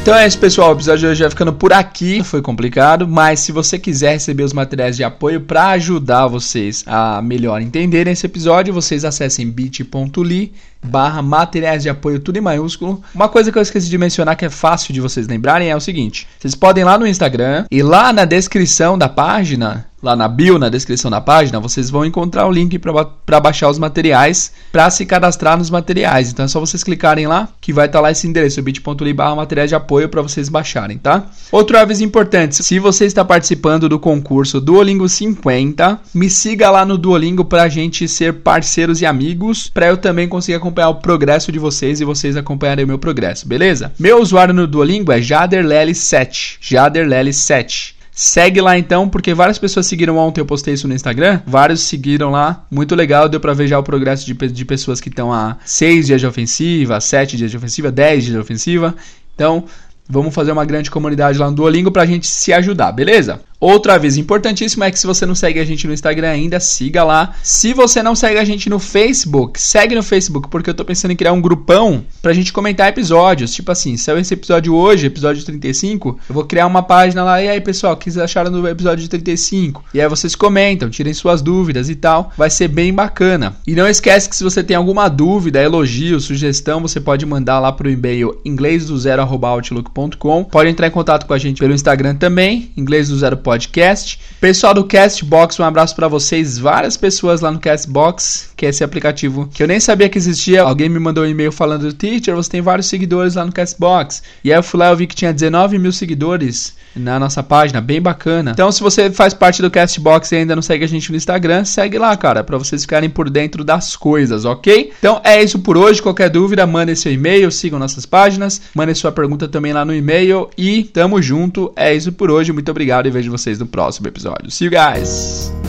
Então 0.08 0.16
é 0.16 0.26
isso, 0.26 0.40
pessoal. 0.40 0.70
O 0.70 0.74
episódio 0.74 1.00
de 1.02 1.08
hoje 1.08 1.20
vai 1.20 1.30
ficando 1.30 1.52
por 1.52 1.74
aqui. 1.74 2.24
Foi 2.24 2.42
complicado, 2.42 3.06
mas 3.06 3.42
se 3.42 3.52
você 3.52 3.78
quiser 3.78 4.14
receber 4.14 4.44
os 4.44 4.54
materiais 4.54 4.96
de 4.96 5.04
apoio 5.04 5.42
para 5.42 5.72
ajudar 5.72 6.28
vocês 6.28 6.82
a 6.88 7.22
melhor 7.22 7.62
entenderem 7.62 8.14
esse 8.14 8.26
episódio, 8.26 8.74
vocês 8.74 9.04
acessem 9.04 9.52
bit.ly 9.52 10.54
barra 10.84 11.22
materiais 11.22 11.84
de 11.84 11.90
apoio, 11.90 12.20
tudo 12.20 12.38
em 12.38 12.42
maiúsculo. 12.42 13.02
Uma 13.14 13.30
coisa 13.30 13.52
que 13.52 13.58
eu 13.58 13.62
esqueci 13.62 13.90
de 13.90 13.98
mencionar 13.98 14.36
que 14.36 14.46
é 14.46 14.50
fácil 14.50 14.94
de 14.94 15.02
vocês 15.02 15.28
lembrarem 15.28 15.70
é 15.70 15.76
o 15.76 15.82
seguinte: 15.82 16.28
vocês 16.40 16.56
podem 16.56 16.82
ir 16.82 16.86
lá 16.86 16.98
no 16.98 17.08
Instagram 17.08 17.66
e 17.70 17.82
lá 17.84 18.12
na 18.14 18.26
descrição 18.26 18.98
da 18.98 19.10
página 19.10 19.88
lá 20.02 20.16
na 20.16 20.28
bio, 20.28 20.60
na 20.60 20.70
descrição 20.70 21.10
da 21.10 21.20
página, 21.20 21.60
vocês 21.60 21.90
vão 21.90 22.06
encontrar 22.06 22.48
o 22.48 22.52
link 22.52 22.78
para 22.80 23.40
baixar 23.40 23.70
os 23.70 23.80
materiais, 23.80 24.52
para 24.72 24.90
se 24.90 25.06
cadastrar 25.06 25.58
nos 25.58 25.70
materiais. 25.70 26.32
Então 26.32 26.46
é 26.46 26.48
só 26.48 26.60
vocês 26.60 26.84
clicarem 26.84 27.28
lá, 27.28 27.50
que 27.60 27.74
vai 27.74 27.88
estar 27.88 28.00
tá 28.00 28.04
lá 28.04 28.12
esse 28.12 28.28
endereço, 28.28 28.62
bit.ly 28.62 29.14
barra 29.14 29.36
materiais 29.36 29.70
de 29.70 29.76
apoio 29.76 30.08
para 30.08 30.22
vocês 30.22 30.50
baixarem, 30.50 30.98
tá? 30.98 31.26
Outro 31.52 31.78
aviso 31.78 32.04
importante, 32.04 32.64
se 32.64 32.80
você 32.80 33.06
está 33.06 33.26
participando 33.26 33.90
do 33.90 34.00
concurso 34.00 34.62
Duolingo 34.62 35.10
50, 35.10 36.00
me 36.14 36.30
siga 36.30 36.70
lá 36.70 36.86
no 36.86 36.98
Duolingo 36.98 37.44
para 37.44 37.68
gente 37.68 38.08
ser 38.08 38.34
parceiros 38.34 39.02
e 39.02 39.06
amigos, 39.06 39.70
para 39.70 39.88
eu 39.88 39.98
também 39.98 40.28
conseguir 40.28 40.56
o 40.68 40.96
progresso 40.96 41.52
de 41.52 41.60
vocês 41.60 42.00
e 42.00 42.06
vocês 42.06 42.38
acompanharem 42.38 42.86
o 42.86 42.88
meu 42.88 43.00
progresso, 43.00 43.48
beleza? 43.48 43.92
Meu 44.00 44.22
usuário 44.22 44.54
no 44.54 44.68
Duolingo 44.68 45.12
é 45.12 45.20
jaderlely7, 45.20 46.60
jaderlely7. 46.62 47.98
Segue 48.20 48.60
lá 48.62 48.76
então, 48.76 49.08
porque 49.08 49.32
várias 49.34 49.60
pessoas 49.60 49.86
seguiram 49.86 50.18
ontem, 50.18 50.42
eu 50.42 50.46
postei 50.46 50.74
isso 50.74 50.88
no 50.88 50.94
Instagram. 50.96 51.40
Vários 51.46 51.82
seguiram 51.82 52.32
lá, 52.32 52.66
muito 52.72 52.96
legal, 52.96 53.30
deu 53.30 53.40
pra 53.40 53.54
ver 53.54 53.68
já 53.68 53.78
o 53.78 53.84
progresso 53.84 54.26
de, 54.26 54.34
de 54.34 54.66
pessoas 54.66 55.00
que 55.00 55.08
estão 55.08 55.32
há 55.32 55.58
6 55.64 56.08
dias 56.08 56.20
de 56.20 56.26
ofensiva, 56.26 57.00
7 57.00 57.38
dias 57.38 57.52
de 57.52 57.58
ofensiva, 57.58 57.92
10 57.92 58.24
dias 58.24 58.34
de 58.34 58.42
ofensiva. 58.42 58.96
Então, 59.36 59.66
vamos 60.10 60.34
fazer 60.34 60.52
uma 60.52 60.66
grande 60.66 60.90
comunidade 60.90 61.38
lá 61.38 61.48
no 61.48 61.56
Duolingo 61.56 61.92
pra 61.92 62.08
gente 62.08 62.26
se 62.26 62.52
ajudar, 62.52 62.92
beleza? 62.92 63.40
Outra 63.60 63.96
aviso 63.96 64.20
importantíssimo 64.20 64.84
é 64.84 64.92
que 64.92 65.00
se 65.00 65.08
você 65.08 65.26
não 65.26 65.34
segue 65.34 65.60
a 65.60 65.66
gente 65.66 65.88
no 65.88 65.94
Instagram 65.94 66.30
ainda, 66.30 66.60
siga 66.60 67.04
lá. 67.04 67.34
Se 67.42 67.74
você 67.74 68.04
não 68.04 68.16
segue 68.16 68.38
a 68.38 68.46
gente 68.46 68.70
no 68.70 68.78
Facebook, 68.78 69.60
segue 69.60 69.96
no 69.96 70.04
Facebook, 70.04 70.48
porque 70.48 70.70
eu 70.70 70.76
tô 70.76 70.86
pensando 70.86 71.10
em 71.10 71.16
criar 71.16 71.34
um 71.34 71.42
grupão 71.42 72.06
pra 72.22 72.34
gente 72.34 72.54
comentar 72.54 72.88
episódios. 72.88 73.52
Tipo 73.52 73.72
assim, 73.72 73.98
saiu 73.98 74.20
esse 74.20 74.32
episódio 74.32 74.76
hoje, 74.76 75.08
episódio 75.08 75.44
35, 75.44 76.20
eu 76.30 76.36
vou 76.36 76.46
criar 76.46 76.68
uma 76.68 76.84
página 76.84 77.24
lá. 77.24 77.42
E 77.42 77.50
aí, 77.50 77.60
pessoal, 77.60 77.94
o 77.94 77.98
que 77.98 78.12
vocês 78.12 78.24
acharam 78.24 78.52
do 78.52 78.68
episódio 78.68 79.08
35? 79.08 79.86
E 79.92 80.00
aí 80.00 80.08
vocês 80.08 80.36
comentam, 80.36 80.88
tirem 80.88 81.14
suas 81.14 81.42
dúvidas 81.42 81.90
e 81.90 81.96
tal. 81.96 82.32
Vai 82.38 82.52
ser 82.52 82.68
bem 82.68 82.94
bacana. 82.94 83.58
E 83.66 83.74
não 83.74 83.88
esquece 83.88 84.30
que 84.30 84.36
se 84.36 84.44
você 84.44 84.64
tem 84.64 84.78
alguma 84.78 85.10
dúvida, 85.10 85.64
elogio, 85.64 86.20
sugestão, 86.20 86.80
você 86.80 87.02
pode 87.02 87.26
mandar 87.26 87.60
lá 87.60 87.72
pro 87.72 87.90
e-mail 87.90 88.40
inglês 88.46 88.86
do 88.86 88.96
zero@outlook.com. 89.00 90.44
Pode 90.44 90.70
entrar 90.70 90.86
em 90.86 90.92
contato 90.92 91.26
com 91.26 91.34
a 91.34 91.40
gente 91.40 91.60
pelo 91.60 91.74
Instagram 91.74 92.14
também, 92.14 92.72
inglês 92.78 93.10
do 93.10 93.18
zero 93.18 93.47
podcast. 93.48 94.20
Pessoal 94.42 94.74
do 94.74 94.84
Castbox, 94.84 95.58
um 95.58 95.64
abraço 95.64 95.96
para 95.96 96.10
vocês. 96.10 96.58
Várias 96.58 96.98
pessoas 96.98 97.40
lá 97.40 97.50
no 97.50 97.60
Castbox, 97.60 98.50
que 98.58 98.66
é 98.66 98.70
esse 98.70 98.84
aplicativo 98.84 99.48
que 99.54 99.62
eu 99.62 99.68
nem 99.68 99.80
sabia 99.80 100.10
que 100.10 100.18
existia. 100.18 100.64
Alguém 100.64 100.90
me 100.90 101.00
mandou 101.00 101.24
um 101.24 101.28
e-mail 101.28 101.52
falando: 101.52 101.94
Teacher, 101.94 102.36
você 102.36 102.50
tem 102.50 102.62
vários 102.62 102.88
seguidores 102.88 103.36
lá 103.36 103.46
no 103.46 103.52
Castbox. 103.54 104.24
E 104.44 104.52
aí 104.52 104.58
eu 104.58 104.64
fui 104.64 104.80
lá 104.80 104.92
e 104.92 104.96
vi 104.96 105.08
que 105.08 105.16
tinha 105.16 105.32
19 105.32 105.78
mil 105.78 105.92
seguidores 105.92 106.76
na 106.96 107.20
nossa 107.20 107.44
página, 107.44 107.80
bem 107.80 108.02
bacana. 108.02 108.52
Então, 108.52 108.72
se 108.72 108.82
você 108.82 109.12
faz 109.12 109.34
parte 109.34 109.62
do 109.62 109.70
Castbox 109.70 110.32
e 110.32 110.38
ainda 110.38 110.56
não 110.56 110.64
segue 110.64 110.84
a 110.84 110.88
gente 110.88 111.12
no 111.12 111.18
Instagram, 111.18 111.64
segue 111.64 112.00
lá, 112.00 112.18
cara, 112.18 112.44
para 112.44 112.58
vocês 112.58 112.82
ficarem 112.82 113.10
por 113.10 113.30
dentro 113.30 113.64
das 113.64 113.96
coisas, 113.96 114.44
ok? 114.44 114.92
Então 114.98 115.22
é 115.24 115.42
isso 115.42 115.60
por 115.60 115.78
hoje. 115.78 116.02
Qualquer 116.02 116.30
dúvida, 116.30 116.66
mande 116.66 116.96
seu 116.96 117.14
e-mail, 117.14 117.52
sigam 117.52 117.78
nossas 117.78 118.06
páginas, 118.08 118.60
mande 118.74 118.96
sua 118.96 119.12
pergunta 119.12 119.48
também 119.48 119.72
lá 119.72 119.86
no 119.86 119.94
e-mail 119.94 120.50
e 120.58 120.84
tamo 120.84 121.22
junto. 121.22 121.72
É 121.76 121.94
isso 121.94 122.12
por 122.12 122.32
hoje. 122.32 122.52
Muito 122.52 122.72
obrigado 122.72 123.08
e 123.08 123.12
vejo 123.12 123.30
vocês 123.30 123.60
no 123.60 123.68
próximo 123.68 124.08
episódio. 124.08 124.50
See 124.50 124.66
you 124.66 124.72
guys! 124.72 125.67